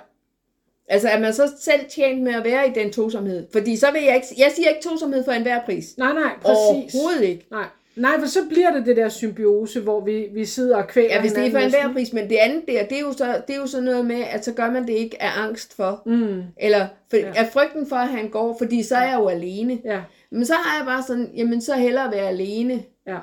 [0.88, 3.47] Altså er man så selv tjent med at være i den tosomhed?
[3.51, 5.85] Fordi så vil jeg ikke, jeg siger ikke tosomhed for enhver pris.
[5.97, 6.95] Nej, nej, præcis.
[6.95, 7.47] Overhovedet ikke.
[7.51, 7.65] Nej.
[7.95, 11.21] Nej, for så bliver det det der symbiose, hvor vi, vi sidder og kvæler Ja,
[11.21, 13.55] hvis det er for enhver pris, men det andet der, det er, jo så, det
[13.55, 16.41] er jo sådan noget med, at så gør man det ikke af angst for, Mm.
[16.59, 17.31] eller for, Ja.
[17.35, 19.79] af frygten for, at han går, fordi så er jeg jo alene.
[19.85, 19.99] Ja,
[20.31, 23.17] Men så har jeg bare sådan, jamen så hellere være alene, ja,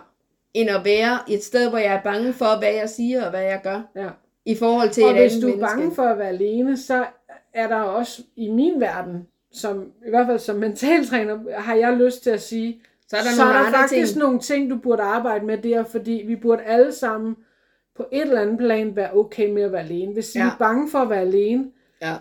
[0.55, 3.43] end at være et sted, hvor jeg er bange for, hvad jeg siger og hvad
[3.43, 4.09] jeg gør, ja.
[4.47, 5.77] i forhold til Og et hvis andet du er menneske.
[5.77, 7.05] bange for at være alene, så
[7.55, 12.23] er der også i min verden, som i hvert fald som mentaltræner, har jeg lyst
[12.23, 14.19] til at sige, så er der så nogle er der faktisk ting.
[14.19, 17.37] nogle ting, du burde arbejde med der, fordi vi burde alle sammen
[17.97, 20.13] på et eller andet plan være okay med at være alene.
[20.13, 20.47] Hvis vi Ja.
[20.47, 21.65] er bange for at være alene,
[22.03, 22.15] Ja,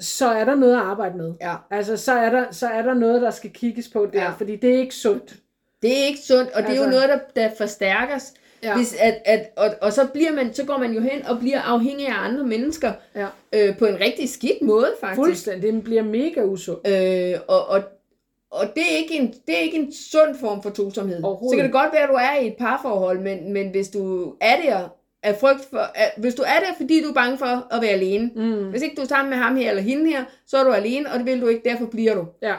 [0.00, 1.34] så er der noget at arbejde med.
[1.40, 1.54] ja.
[1.70, 4.30] Altså, så er der, så er der noget, der skal kigges på der, Ja.
[4.30, 5.36] fordi det er ikke sundt.
[5.82, 8.34] Det er ikke sundt, og det er jo Altså- noget, der, der forstærkes.
[8.62, 8.76] Ja.
[8.76, 11.60] Hvis at, at, og, og så, bliver man, så går man jo hen og bliver
[11.60, 13.26] afhængig af andre mennesker Ja.
[13.52, 15.16] øh, på en rigtig skidt måde, faktisk.
[15.16, 15.72] Fuldstændig.
[15.72, 16.88] Det bliver mega usundt.
[16.88, 17.82] Øh, og, og,
[18.50, 21.20] og det, er ikke en, det er ikke en sund form for tosomhed.
[21.22, 24.32] Så kan det godt være, at du er i et parforhold, men, men hvis du
[24.40, 24.88] er der
[25.22, 27.90] af frygt for, at, hvis du er der, fordi du er bange for at være
[27.90, 28.70] alene, Mm.
[28.70, 31.12] hvis ikke du er sammen med ham her eller hende her, så er du alene,
[31.12, 32.24] og det vil du ikke, derfor bliver du.
[32.42, 32.54] Ja.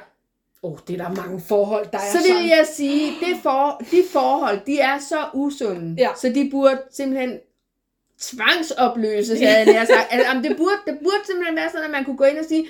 [0.64, 2.36] Åh, oh, det er der mange forhold, der er Så sådan.
[2.41, 6.10] vil jeg sige, det for, de forhold, de er så usunde, Ja.
[6.22, 7.39] så de burde simpelthen
[8.22, 10.07] tvangsopløses, havde jeg sagt.
[10.12, 12.68] Altså, det, burde, det burde simpelthen være sådan, at man kunne gå ind og sige,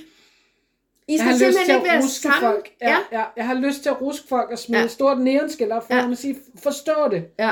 [1.08, 2.42] I Jeg skal har lyst til simpelthen at ikke være ruske sammen.
[2.42, 2.70] folk.
[2.82, 3.20] Ja, ja.
[3.20, 4.88] Ja, jeg har lyst til at ruske folk og smide Ja.
[4.88, 5.98] stort neonskil op for Ja.
[5.98, 6.04] ja.
[6.04, 7.24] dem og sige, forstå det.
[7.40, 7.52] ja.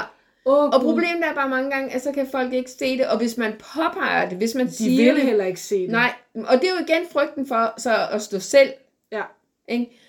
[0.50, 3.18] Oh, Og problemet er bare mange gange, at så kan folk ikke se det, og
[3.18, 5.90] hvis man påpeger det, hvis man de siger vil det, heller ikke se det.
[5.92, 8.74] nej, og det er jo igen frygten for så at stå selv,
[9.12, 9.22] Ja.
[9.68, 10.00] ikke?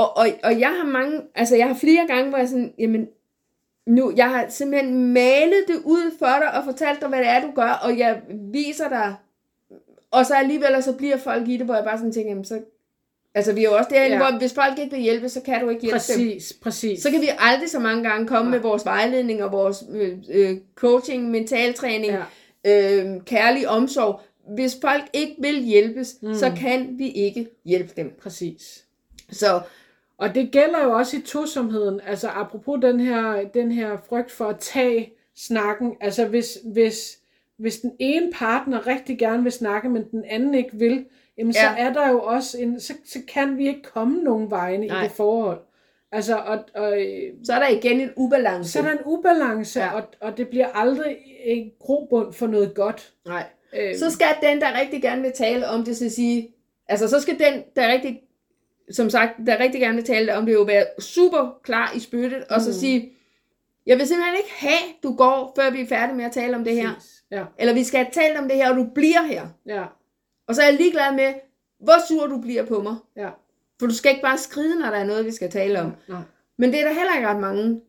[0.00, 3.08] Og, og, og jeg har mange, altså jeg har flere gange, hvor jeg sådan, jamen,
[3.86, 7.40] nu, jeg har simpelthen malet det ud for dig, og fortalt dig, hvad det er,
[7.40, 8.20] du gør, og jeg
[8.52, 9.14] viser dig,
[10.10, 12.60] og så alligevel, så bliver folk i det, hvor jeg bare sådan tænker, jamen så,
[13.34, 14.24] altså vi er jo også derinde, ja.
[14.24, 14.30] Ja.
[14.30, 16.16] hvor hvis folk ikke vil hjælpe, så kan du ikke hjælpe dem.
[16.18, 17.02] Præcis, præcis.
[17.02, 18.58] Så kan vi aldrig så mange gange komme Nej.
[18.58, 22.12] med vores vejledning og vores øh, øh, coaching, mentaltræning,
[22.64, 23.02] Ja.
[23.04, 24.20] øh, kærlig omsorg.
[24.54, 26.16] Hvis folk ikke vil hjælpes.
[26.22, 26.34] Mm.
[26.34, 28.12] så kan vi ikke hjælpe dem.
[28.22, 28.84] Præcis.
[29.30, 29.60] Så
[30.20, 32.00] Og det gælder jo også i tosomheden.
[32.06, 35.96] Altså apropos den her, den her frygt for at tage snakken.
[36.00, 37.18] Altså hvis, hvis,
[37.58, 41.06] hvis den ene partner rigtig gerne vil snakke, men den anden ikke vil,
[41.38, 41.84] jamen så Ja.
[41.88, 45.00] er der jo også en, så, så kan vi ikke komme nogen vegne Nej.
[45.00, 45.58] i det forhold.
[46.12, 48.72] Altså, og, og øh, så er der igen en ubalance.
[48.72, 49.94] så er der en ubalance, Ja.
[49.94, 53.12] og, og det bliver aldrig en grobund for noget godt.
[53.26, 53.44] Nej.
[53.78, 56.48] Øh, Så skal den, der rigtig gerne vil tale om det, så sige,
[56.88, 58.20] altså så skal den, der rigtig,
[58.92, 62.44] som sagt, der rigtig gerne vil tale om det, jo være super klar i spyttet,
[62.44, 62.74] og så Mm.
[62.74, 63.12] sige,
[63.86, 66.64] jeg vil simpelthen ikke have, du går, før vi er færdige med at tale om
[66.64, 66.90] det her.
[67.30, 69.46] Ja, Eller vi skal have talt om det her, og du bliver her.
[69.66, 69.84] ja,
[70.46, 71.34] Og så er jeg ligeglad med,
[71.80, 72.96] hvor sur du bliver på mig.
[73.16, 73.28] ja.
[73.80, 75.92] For du skal ikke bare skride, når der er noget, vi skal tale om.
[76.08, 76.20] Nej.
[76.58, 77.80] Men det er der heller ikke ret mange,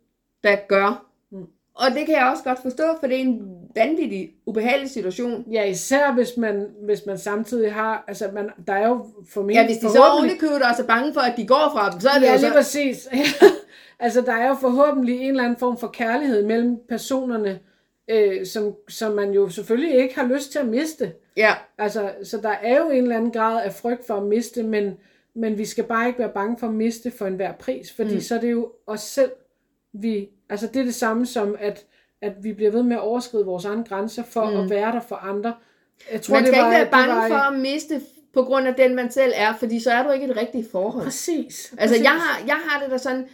[0.43, 1.06] der gør.
[1.32, 1.45] Mm.
[1.74, 5.45] Og det kan jeg også godt forstå, for det er en vanvittig, ubehagelig situation.
[5.51, 9.65] Ja, især hvis man, hvis man samtidig har, altså man, der er jo formentlig Ja,
[9.65, 12.19] hvis de så ovenikøbet også er bange for, at de går fra dem, så er
[12.19, 13.07] det Ja, jo lige præcis.
[13.99, 17.59] altså, der er jo forhåbentlig en eller anden form for kærlighed mellem personerne,
[18.07, 21.13] øh, som, som man jo selvfølgelig ikke har lyst til at miste.
[21.38, 24.63] Ja, Altså, så der er jo en eller anden grad af frygt for at miste,
[24.63, 24.97] men,
[25.36, 28.22] men vi skal bare ikke være bange for at miste for enhver pris, fordi mm.
[28.22, 29.32] så er det jo os selv,
[29.93, 31.86] vi, altså det er det samme som, at,
[32.22, 34.57] at vi bliver ved med at overskride vores egne grænser for mm.
[34.57, 35.53] at være der for andre.
[36.11, 38.01] Jeg tror, man skal det var, ikke være bange var, for at miste
[38.34, 41.03] på grund af den, man selv er, fordi så er du ikke et rigtigt forhold.
[41.03, 41.74] Præcis.
[41.78, 42.03] Altså, præcis.
[42.03, 43.28] jeg har, jeg har det da sådan,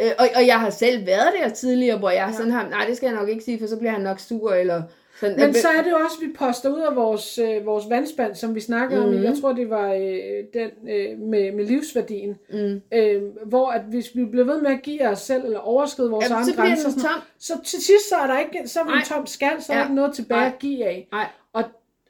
[0.00, 2.36] øh, og, og jeg har selv været der tidligere, hvor jeg ja.
[2.36, 4.52] sådan har, nej, det skal jeg nok ikke sige, for så bliver han nok sur,
[4.52, 4.82] eller
[5.20, 5.36] sådan.
[5.40, 8.34] Men så er det jo også, at vi poster ud af vores, øh, vores vandspand,
[8.34, 9.18] som vi snakkede mm-hmm.
[9.18, 9.24] om.
[9.24, 12.36] Jeg tror, det var øh, den øh, med, med livsværdien.
[12.52, 12.80] Mm.
[12.94, 16.24] Øh, hvor at hvis vi bliver ved med at give os selv, eller overskride vores
[16.24, 17.20] Jamen, egne så grænser, sådan tom.
[17.38, 19.80] så til sidst så er der ikke, så er en tom skal, så er der
[19.82, 19.86] Ja.
[19.86, 20.48] ikke noget tilbage Nej.
[20.48, 21.08] at give af.
[21.12, 21.64] Nej, Og,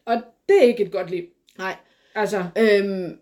[0.04, 1.24] og det er ikke et godt liv.
[1.58, 1.74] nej.
[2.14, 3.18] Altså, Øhm,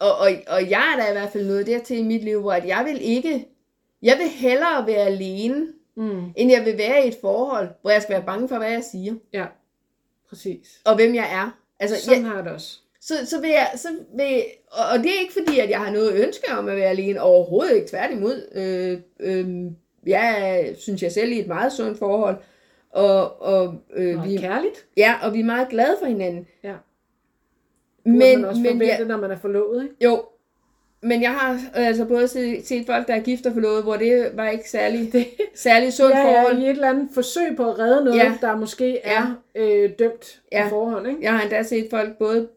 [0.00, 2.52] og, og, og jeg er da i hvert fald nået dertil i mit liv, hvor
[2.52, 3.48] at jeg vil ikke,
[4.02, 5.66] jeg vil hellere være alene,
[5.98, 8.70] mm, end jeg vil være i et forhold, hvor jeg skal være bange for, hvad
[8.70, 9.46] jeg siger, ja,
[10.28, 10.80] præcis.
[10.84, 11.58] og hvem jeg er.
[11.80, 12.78] Altså, Sådan jeg, har det også.
[13.00, 15.90] så, så vil jeg, så vil, og, og det er ikke fordi, at jeg har
[15.92, 18.48] noget ønske om at være alene, overhovedet ikke, tværtimod.
[18.54, 19.70] Øh, øh,
[20.06, 22.36] jeg synes jeg selv i et meget sundt forhold,
[22.90, 24.86] og, og, øh, Nå, vi, kærligt.
[24.96, 26.46] ja, og vi er meget glade for hinanden.
[26.64, 26.74] Ja.
[28.04, 29.94] Men, Men, man også men forvente, jeg, når man er forlovet, ikke?
[30.04, 30.24] jo,
[31.02, 34.30] men jeg har altså både set, set folk, der er gift og forlovet, hvor det
[34.34, 36.58] var ikke særlig, Det, særlig sundt ja, forhold.
[36.58, 38.32] ja, i et eller andet forsøg på at redde noget, Ja.
[38.40, 40.62] der måske er øh, dømt Ja.
[40.62, 41.18] på forhånd, ikke?
[41.22, 42.48] Jeg har endda set folk både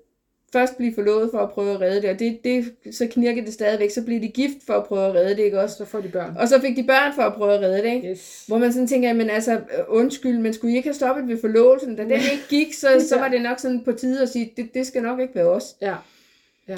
[0.53, 3.53] først blive forlovet for at prøve at redde det, og det, det, så knirker det
[3.53, 5.75] stadigvæk, så bliver de gift for at prøve at redde det, ikke også?
[5.75, 6.37] Så får de børn.
[6.39, 8.09] Og så fik de børn for at prøve at redde det, ikke?
[8.09, 8.43] Yes.
[8.47, 11.37] Hvor man sådan tænker, men altså, øh, undskyld, men skulle I ikke have stoppet ved
[11.41, 11.95] forlovelsen?
[11.95, 13.21] Da den ikke gik, så, så Ja.
[13.21, 15.75] var det nok sådan på tide at sige, det, det skal nok ikke være os.
[15.81, 15.95] Ja.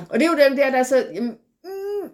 [0.10, 1.38] Og det er jo dem der, der så jamen,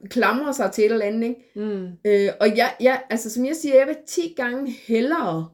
[0.09, 1.51] klamrer sig til et eller andet, ikke?
[1.55, 1.87] Mm.
[2.05, 5.49] Øh, og jeg, jeg, altså som jeg siger, jeg vil 10 gange hellere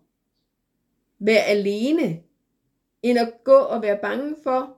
[1.20, 2.20] være alene,
[3.04, 4.78] end at gå og være bange for,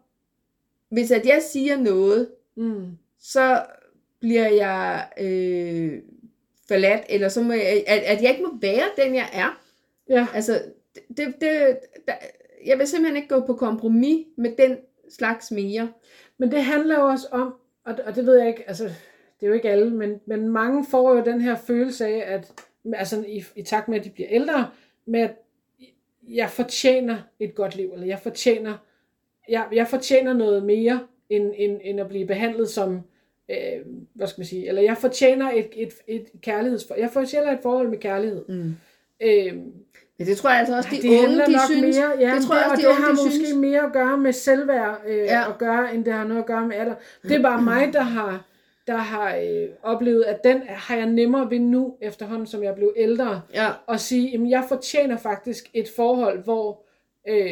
[0.90, 2.86] hvis at jeg siger noget, Mm.
[3.20, 3.66] så
[4.20, 6.02] bliver jeg øh,
[6.68, 9.62] forladt, eller så må jeg, at, at jeg ikke må være den, jeg er.
[10.10, 10.28] Ja.
[10.34, 10.62] Altså,
[11.18, 11.78] det, det,
[12.08, 12.14] der,
[12.66, 14.78] jeg vil simpelthen ikke gå på kompromis med den
[15.10, 15.92] slags mere.
[16.38, 17.56] Men det handler jo også om,
[17.86, 18.90] og, og det ved jeg ikke, altså,
[19.40, 22.52] det er jo ikke alle, men, men mange får jo den her følelse af, at
[22.94, 24.70] altså, i, i takt med, at de bliver ældre,
[25.06, 25.36] med at
[26.30, 28.78] jeg fortjener et godt liv, eller jeg fortjener,
[29.50, 33.02] jeg, jeg fortjener noget mere, end, end, end at blive behandlet som,
[33.50, 33.58] øh,
[34.14, 37.90] hvad skal man sige, eller jeg fortjener et, et, et kærlighedsforhold, jeg fortjener et forhold
[37.90, 38.46] med kærlighed.
[38.48, 38.76] Mm.
[39.22, 39.54] Øh,
[40.18, 42.44] Men det tror jeg altså også, de det unge, de nok synes, mere, ja, det
[42.44, 43.56] tror jeg og også, de det unge, har de måske synes.
[43.56, 45.50] mere at gøre med selvværd øh, ja.
[45.50, 46.96] at gøre, end det har noget at gøre med alder.
[47.24, 48.46] Det er bare mig, der har,
[48.88, 52.94] der har øh, oplevet, at den har jeg nemmere ved nu, efterhånden som jeg blev
[52.98, 56.82] ældre, Ja, at sige, at jeg fortjener faktisk et forhold, hvor,
[57.30, 57.50] øh,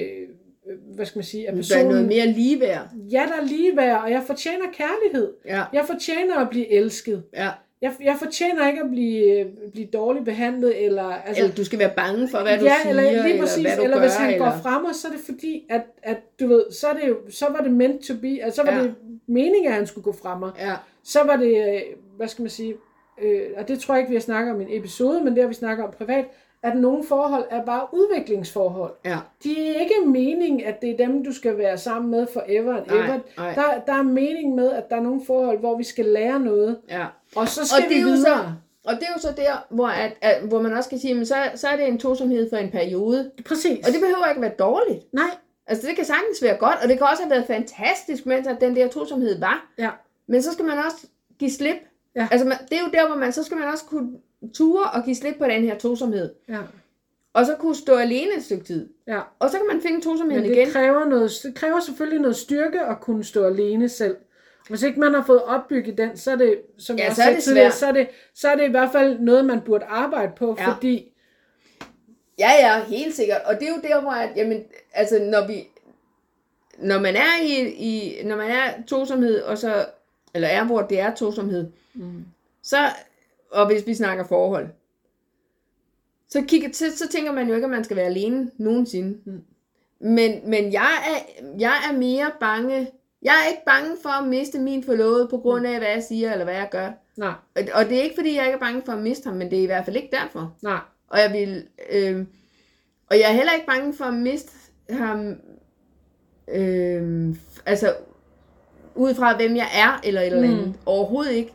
[0.96, 2.88] hvad skal man sige, at der er personen, noget mere ligeværd.
[3.12, 5.34] ja, der er ligeværd, og jeg fortjener kærlighed.
[5.46, 7.24] Ja, Jeg fortjener at blive elsket.
[7.34, 7.50] ja.
[7.82, 11.04] Jeg, jeg fortjener ikke at blive, øh, blive dårligt behandlet, eller...
[11.04, 13.64] Altså, Eller du skal være bange for, hvad du ja, siger, eller lige eller præcis,
[13.66, 14.04] hvad du eller gør.
[14.04, 14.46] hvis han eller...
[14.46, 17.18] går frem, og så er det fordi, at, at du ved, så, er det jo,
[17.30, 18.84] så var det meant to be, altså så var ja.
[18.84, 18.94] det
[19.28, 20.74] meningen, at han skulle gå frem, og Ja,
[21.04, 21.82] så var det, øh,
[22.18, 22.76] hvad skal man sige,
[23.22, 25.42] øh, og det tror jeg ikke, vi har snakket om i en episode, men det
[25.42, 26.26] har vi snakket om privat,
[26.64, 28.94] at nogle forhold er bare udviklingsforhold.
[29.06, 29.18] ja.
[29.44, 32.88] De er ikke meningen, at det er dem, du skal være sammen med forever and
[32.88, 33.20] Nej, ever.
[33.38, 33.54] nej.
[33.54, 36.78] Der, der er mening med, at der er nogle forhold, hvor vi skal lære noget,
[36.90, 37.06] ja.
[37.36, 38.22] og så skal Og det vi er jo videre.
[38.24, 41.14] så, og det er jo så der, hvor, at, at, hvor man også kan sige,
[41.14, 43.32] men så, så er det en tosomhed for en periode.
[43.46, 43.88] Præcis.
[43.88, 45.14] Og det behøver ikke være dårligt.
[45.14, 45.30] Nej,
[45.68, 48.58] Altså det kan sagtens være godt, og det kan også have været fantastisk, mens at
[48.62, 49.72] den der tosomhed var.
[49.78, 49.90] ja.
[50.28, 51.08] Men så skal man også
[51.40, 51.76] give slip.
[52.16, 52.28] Ja.
[52.32, 54.10] Altså man, det er jo der, hvor man, så skal man også kunne
[54.54, 56.34] ture og give slip på den her tosomhed.
[56.50, 56.60] ja.
[57.34, 58.90] Og så kunne stå alene et stykke tid.
[59.08, 59.20] ja.
[59.40, 60.72] Og så kan man finde tosomheden Men det igen.
[60.72, 64.16] kræver, noget, det kræver selvfølgelig noget styrke at kunne stå alene selv.
[64.70, 67.34] Hvis ikke man har fået opbygget den, så er det, som Ja, jeg så er
[67.34, 67.74] det svært.
[67.74, 70.72] så er det, så er det i hvert fald noget, man burde arbejde på, Ja.
[70.72, 71.12] fordi
[72.40, 73.42] Ja, ja, helt sikkert.
[73.46, 74.64] Og det er jo der, hvor at, jamen,
[74.94, 75.68] altså, når vi,
[76.78, 79.86] når man er i, i når man er tosomhed, og så,
[80.34, 82.26] eller er, hvor det er tosomhed, mm,
[82.64, 82.78] så,
[83.52, 84.68] og hvis vi snakker forhold,
[86.30, 89.20] så, kigger, så, så tænker man jo ikke, at man skal være alene nogensinde.
[89.26, 89.44] Mm.
[90.00, 94.60] Men, men jeg, er, jeg er mere bange, jeg er ikke bange for at miste
[94.60, 96.92] min forlovede, på grund af, hvad jeg siger, eller hvad jeg gør.
[97.18, 99.38] nej, Og, og det er ikke, fordi jeg ikke er bange for at miste ham,
[99.38, 100.56] men det er i hvert fald ikke derfor.
[100.62, 100.80] nej,
[101.10, 102.26] Og jeg vil, øh,
[103.10, 104.52] og jeg er heller ikke bange for at miste
[104.90, 105.36] ham,
[106.48, 107.36] øh,
[107.66, 107.94] altså
[108.96, 110.68] ud fra hvem jeg er, eller et eller andet.
[110.68, 110.74] Mm.
[110.86, 111.54] Overhovedet ikke.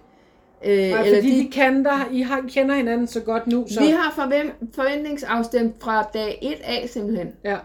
[0.65, 3.81] Øh, Nej, eller fordi de, de kender, I har, kender hinanden så godt nu, så...
[3.81, 7.33] vi har forvent, forventningsafstemt fra dag 1 af simpelthen.
[7.45, 7.57] Ja,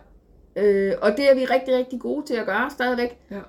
[0.58, 3.18] Øh, og det er vi rigtig, rigtig gode til at gøre stadigvæk.
[3.32, 3.40] ja.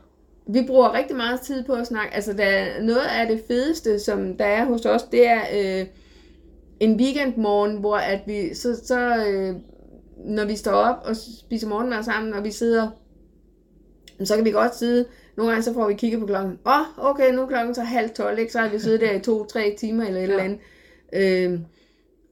[0.49, 2.15] Vi bruger rigtig meget tid på at snakke.
[2.15, 5.87] Altså, der er noget af det fedeste, som der er hos os, det er øh,
[6.81, 9.55] en weekendmorgen, hvor at vi, så, så øh,
[10.17, 12.89] når vi står op og spiser morgenmad sammen, og vi sidder,
[14.25, 15.07] så kan vi godt sidde,
[15.37, 17.83] nogle gange så får vi kigget på klokken, åh, oh, okay, nu er klokken så
[17.83, 18.53] halv tolv, ikke?
[18.53, 20.31] så har vi siddet der i to-tre timer eller et Ja.
[20.31, 20.59] eller andet.
[21.13, 21.61] Øh,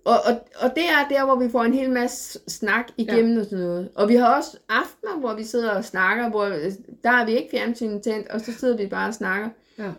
[0.04, 3.40] og, og, og det er der, hvor vi får en hel masse snak igennem ja.
[3.40, 3.88] og sådan noget.
[3.94, 6.72] Og vi har også aftener, hvor vi sidder og snakker, hvor øh,
[7.04, 9.48] der har vi ikke fjernsynet tændt, og så sidder vi bare og snakker.
[9.78, 9.90] Ja.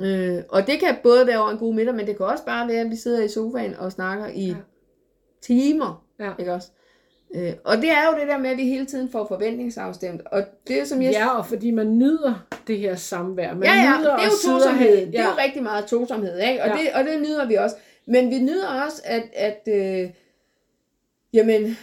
[0.00, 2.68] Øh, og det kan både være over en god middag, men det kan også bare
[2.68, 4.48] være, at vi sidder i sofaen og snakker i Ja.
[4.48, 4.54] ja.
[5.42, 6.04] timer.
[6.20, 6.30] Ja.
[6.38, 6.68] Ikke også?
[7.34, 10.22] Øh, og det er jo det der med, at vi hele tiden får forventningsafstemt.
[10.32, 11.12] Og det er som jeg...
[11.12, 13.54] ja, og fordi man nyder det her samvær.
[13.54, 14.96] Man ja, ja, nyder det er jo tosomhed.
[14.96, 16.62] have- Det er jo rigtig meget tosomhed, ikke?
[16.62, 16.74] Og, Ja.
[16.74, 17.76] det, og det nyder vi også.
[18.06, 20.10] Men vi nyder også, at, at øh,
[21.32, 21.76] jamen,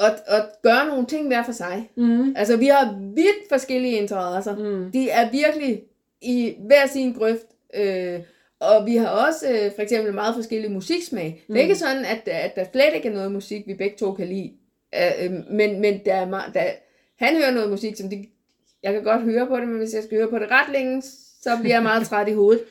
[0.00, 1.90] at, at gøre nogle ting hver for sig.
[1.96, 2.34] Mm.
[2.36, 4.56] Altså, vi har vidt forskellige interesser.
[4.56, 4.90] Mm.
[4.92, 5.82] De er virkelig
[6.24, 7.46] i hver sin grøft.
[7.74, 8.20] Øh,
[8.60, 11.44] og vi har også øh, for eksempel meget forskellige musiksmag.
[11.48, 11.54] Mm.
[11.54, 14.12] Det er ikke sådan, at, at der slet ikke er noget musik, vi begge to
[14.12, 14.52] kan lide.
[14.94, 16.64] Øh, øh, men men der er meget, der,
[17.18, 18.26] han hører noget musik, som de,
[18.82, 21.02] jeg kan godt høre på det, men hvis jeg skal høre på det ret længe,
[21.42, 22.62] så bliver jeg meget træt i hovedet.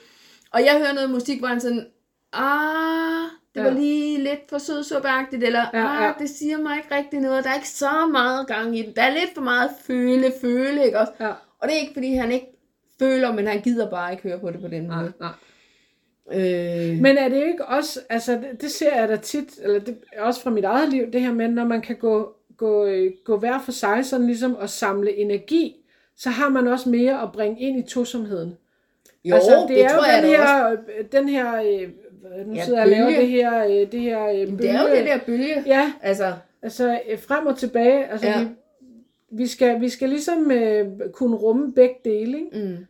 [0.54, 1.86] Og jeg hører noget musik, hvor han sådan,
[2.34, 3.64] ah, det Ja.
[3.64, 6.12] var lige lidt for sødsupagtigt, eller Ja, ah, ja.
[6.20, 8.96] det siger mig ikke rigtig noget, der er ikke så meget gang i det.
[8.96, 11.14] Der er lidt for meget føle, føle, ikke også?
[11.20, 11.32] Ja.
[11.60, 12.48] Og det er ikke, fordi han ikke
[13.06, 15.14] føler, men han gider bare ikke høre på det på den Nej, måde.
[15.20, 15.32] nej.
[16.34, 19.98] Øh, Men er det ikke også, altså det, det ser jeg da tit, eller det
[20.14, 23.12] er også fra mit eget liv, det her med, når man kan gå, gå, øh,
[23.26, 25.76] gå hver for sig, sådan ligesom at samle energi,
[26.18, 28.58] så har man også mere at bringe ind i tosomheden.
[29.26, 30.54] jo, altså, det, det, er tror jo jeg den da også.
[30.54, 31.90] her, øh, den her, øh,
[32.48, 33.20] nu Ja, sidder jeg og laver bølge.
[33.22, 35.64] det her, øh, det her øh, Jamen, Det er jo bølge- det der bølge.
[35.66, 38.40] Ja, Altså, altså frem og tilbage, altså Ja.
[38.44, 38.48] vi,
[39.32, 42.50] vi, skal, vi skal ligesom øh, kunne rumme begge dele, ikke?
[42.68, 42.86] mm,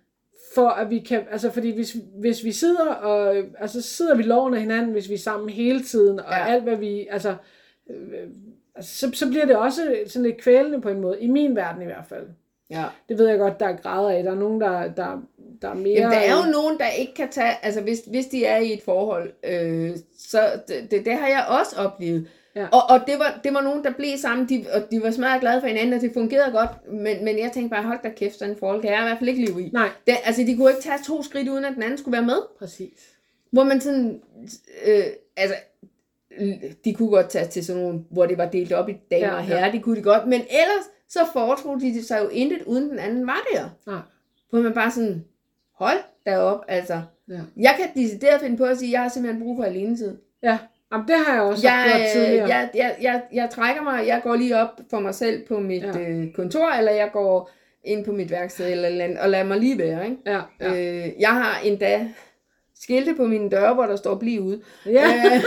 [0.56, 4.54] for at vi kan, altså fordi hvis, hvis vi sidder og, altså sidder vi loven
[4.54, 6.38] af hinanden, hvis vi er sammen hele tiden, og Ja.
[6.38, 6.54] ja.
[6.54, 7.36] alt hvad vi, altså,
[7.90, 8.28] øh,
[8.76, 11.82] altså så, så bliver det også sådan lidt kvælende på en måde, i min verden
[11.82, 12.28] i hvert fald.
[12.70, 12.84] ja.
[13.10, 15.22] Det ved jeg godt, der er grader af, der er nogen, der, der,
[15.62, 15.94] der er mere...
[16.00, 18.74] Jamen, der er jo nogen, der ikke kan tage, altså hvis, hvis de er i
[18.74, 22.28] et forhold, øh, så det, det, det har jeg også oplevet.
[22.56, 22.68] Ja.
[22.72, 25.42] Og, og det, var, det var nogen, der blev sammen, de, og de var smadret
[25.42, 28.40] glade for hinanden, og det fungerede godt, men, men jeg tænkte bare, hold da kæft,
[28.40, 29.70] sådan en forhold kan jeg i hvert fald ikke leve i.
[29.70, 32.26] Nej, Det, altså, de kunne ikke tage to skridt, uden at den anden skulle være
[32.26, 32.42] med.
[32.60, 33.10] præcis.
[33.52, 34.22] Hvor man sådan,
[34.86, 35.04] øh,
[35.38, 35.56] altså,
[36.86, 39.34] de kunne godt tage til sådan nogle, hvor det var delt op i damer Ja,
[39.36, 39.48] og ja.
[39.48, 43.00] herrer, de kunne de godt, men ellers så foretog de sig jo intet, uden den
[43.00, 43.70] anden var der.
[43.88, 44.00] Nej.
[44.50, 45.26] Hvor man bare sådan,
[45.76, 47.02] hold derop, altså.
[47.30, 47.40] Ja.
[47.58, 50.18] Jeg kan decideret finde på at sige, at jeg har simpelthen brug for alenetid.
[50.44, 50.58] Ja,
[50.94, 52.48] Jamen, det har jeg også Jeg, gjort tidligere.
[52.48, 55.84] jeg, jeg, jeg, jeg trækker mig, jeg går lige op for mig selv på mit
[55.84, 56.00] Ja.
[56.00, 57.50] øh, kontor, eller jeg går
[57.84, 60.06] ind på mit værksted, eller, et eller andet, og lader mig lige være.
[60.06, 60.18] Ikke?
[60.26, 60.70] Ja, ja.
[61.06, 62.08] Øh, jeg har endda
[62.82, 64.62] skilte på mine døre, hvor der står bliv ude.
[64.86, 65.06] ja.
[65.26, 65.44] Øh,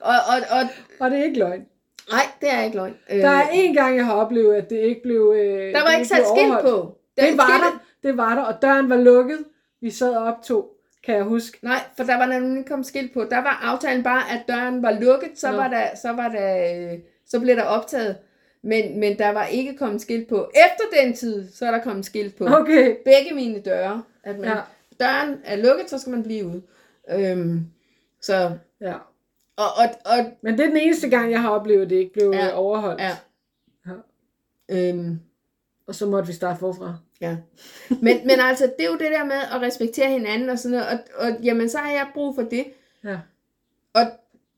[0.00, 0.68] og, og, og,
[1.00, 1.64] og det er ikke løgn.
[2.12, 2.94] nej, det er ikke løgn.
[3.12, 5.88] Øh, Der er en gang, jeg har oplevet, at det ikke blev øh, der var
[5.88, 6.96] det ikke sat skilt på.
[7.16, 7.64] Der, Det var skilte-
[8.02, 9.38] der, det var der, og døren var lukket.
[9.80, 10.68] Vi sad og optog,
[11.08, 11.58] kan jeg huske.
[11.62, 13.20] Nej, for der var nemlig kommet skilt på.
[13.30, 15.56] Der var aftalen bare, at døren var lukket, så Nå.
[15.56, 18.16] var der, så var der, øh, så blev der optaget.
[18.62, 20.50] Men, men der var ikke kommet skilt på.
[20.54, 22.46] Efter den tid, så er der kommet skilt på.
[22.46, 22.96] Okay.
[23.04, 24.02] Begge mine døre.
[24.24, 24.56] At man, Ja.
[25.00, 26.62] døren er lukket, så skal man blive ude.
[27.10, 27.66] Øhm,
[28.20, 28.94] så, Ja.
[29.56, 32.30] og, og, og Men det er den eneste gang, jeg har oplevet, det ikke blev
[32.34, 32.54] ja.
[32.54, 33.00] overholdt.
[33.00, 33.16] ja.
[33.86, 33.92] Ja.
[34.68, 35.20] Øhm,
[35.86, 36.96] Og så måtte vi starte forfra.
[37.20, 37.36] Ja.
[38.02, 40.88] Men, men altså, det er jo det der med at respektere hinanden og sådan noget,
[40.88, 42.64] og, og jamen, så har jeg brug for det.
[43.04, 43.18] Ja.
[43.92, 44.02] Og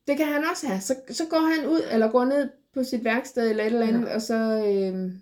[0.07, 0.81] det kan han også have.
[0.81, 4.09] Så, så går han ud, eller går ned på sit værksted, eller et eller andet,
[4.09, 4.15] ja.
[4.15, 5.21] og så, øhm,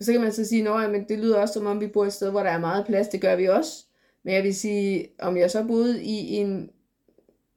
[0.00, 2.12] så kan man så sige, at men det lyder også som om, vi bor et
[2.12, 3.08] sted, hvor der er meget plads.
[3.08, 3.84] Det gør vi også.
[4.22, 6.70] Men jeg vil sige, om jeg så boede i en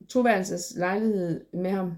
[0.09, 1.93] toværelses lejlighed med ham,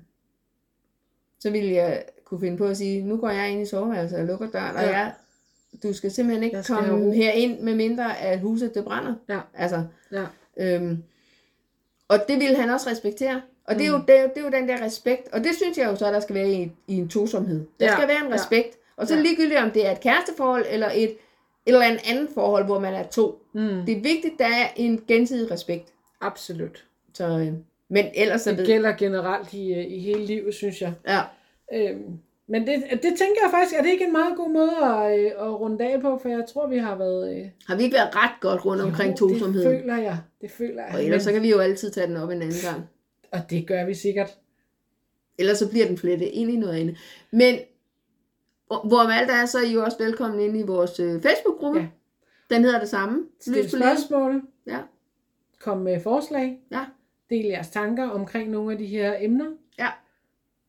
[1.39, 4.25] så ville jeg kunne finde på at sige, nu går jeg ind i soveværelset og
[4.25, 4.89] lukker døren, og Ja.
[4.89, 5.13] jeg,
[5.83, 9.13] du skal simpelthen ikke skal komme herind, med mindre at huset det brænder.
[9.29, 9.39] Ja.
[9.53, 10.23] Altså, Ja.
[10.57, 11.03] øhm,
[12.07, 13.41] og det ville han også respektere.
[13.67, 14.05] Og det er, jo, Mm.
[14.05, 16.05] det, er jo, det er jo den der respekt, og det synes jeg jo så,
[16.11, 17.65] der skal være i, i en tosomhed.
[17.79, 18.33] Der Ja, skal være en ja.
[18.33, 18.77] respekt.
[18.97, 19.21] Og så Ja.
[19.21, 21.15] ligegyldigt om det er et kæresteforhold, eller et, et
[21.65, 23.41] eller andet andet forhold, hvor man er to.
[23.53, 23.61] Mm.
[23.85, 25.93] Det er vigtigt, der er en gensidig respekt.
[26.21, 26.85] Absolut.
[27.13, 27.53] Så, øh,
[27.89, 30.93] men ellers så Det ved gælder generelt i, øh, i hele livet, synes jeg.
[31.07, 31.21] Ja,
[31.73, 35.19] Øhm, Men det, det tænker jeg faktisk, er det ikke en meget god måde at,
[35.19, 37.37] øh, at runde af på, for jeg tror, vi har været...
[37.37, 39.71] Øh, Har vi ikke været ret godt rundt omkring jo, tosomheden?
[39.71, 40.17] Det føler jeg.
[40.41, 40.95] Det føler jeg.
[40.95, 42.89] Og ellers så kan vi jo altid tage den op en anden gang.
[43.31, 44.37] Og det gør vi sikkert.
[45.37, 46.97] Ellers så bliver den flettet ind i noget andet.
[47.31, 47.59] Men
[48.67, 51.79] hvor alt er, så er I jo også velkommen ind i vores øh, Facebook-gruppe.
[51.79, 51.87] Ja.
[52.55, 53.25] Den hedder det samme.
[53.39, 54.41] Stil spørgsmål.
[54.67, 54.79] Ja.
[55.59, 56.59] Kom med forslag.
[56.71, 56.85] Ja.
[57.29, 59.51] Del jeres tanker omkring nogle af de her emner.
[59.79, 59.87] Ja.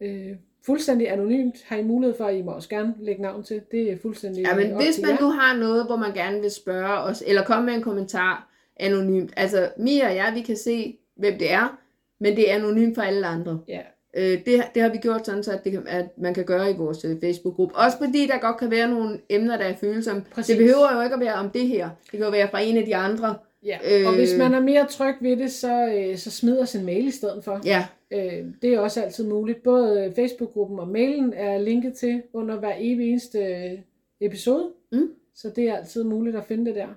[0.00, 0.36] Øh,
[0.66, 3.60] fuldstændig anonymt har I mulighed for, at I må også gerne lægge navn til.
[3.70, 6.50] Det er fuldstændig Ja, men op hvis man nu har noget, hvor man gerne vil
[6.50, 9.32] spørge os, eller komme med en kommentar anonymt.
[9.36, 11.78] Altså, Mia og jeg, vi kan se, hvem det er,
[12.20, 13.60] men det er anonymt for alle andre.
[13.68, 13.80] Ja.
[14.16, 16.70] Øh, det, det har vi gjort sådan, så at, det kan, at man kan gøre
[16.70, 17.74] i vores øh, Facebook-gruppe.
[17.74, 20.24] Også fordi der godt kan være nogle emner, der er følsomme.
[20.34, 20.56] Præcis.
[20.56, 21.88] Det behøver jo ikke at være om det her.
[22.02, 23.34] Det kan jo være fra en af de andre.
[23.64, 23.78] Ja.
[23.90, 24.06] Øh.
[24.08, 27.06] Og hvis man er mere tryg ved det, så, øh, så smid os en mail
[27.06, 27.60] i stedet for.
[27.64, 29.62] Ja, Øh, det er også altid muligt.
[29.62, 33.78] Både øh, Facebook-gruppen og mailen er linket til under hver evig eneste øh,
[34.20, 34.70] episode.
[34.92, 35.08] Mm.
[35.34, 36.88] Så det er altid muligt at finde det der.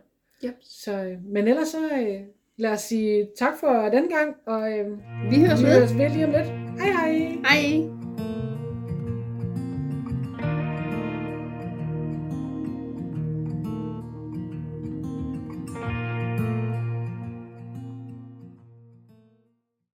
[0.46, 0.56] Yep.
[0.62, 2.20] Så, øh, men ellers så øh,
[2.58, 4.86] lad os sige tak for den gang, og øh,
[5.32, 6.48] vi høres vi høres ved lige om lidt.
[6.80, 7.38] Hej hej!
[7.50, 7.97] Hej!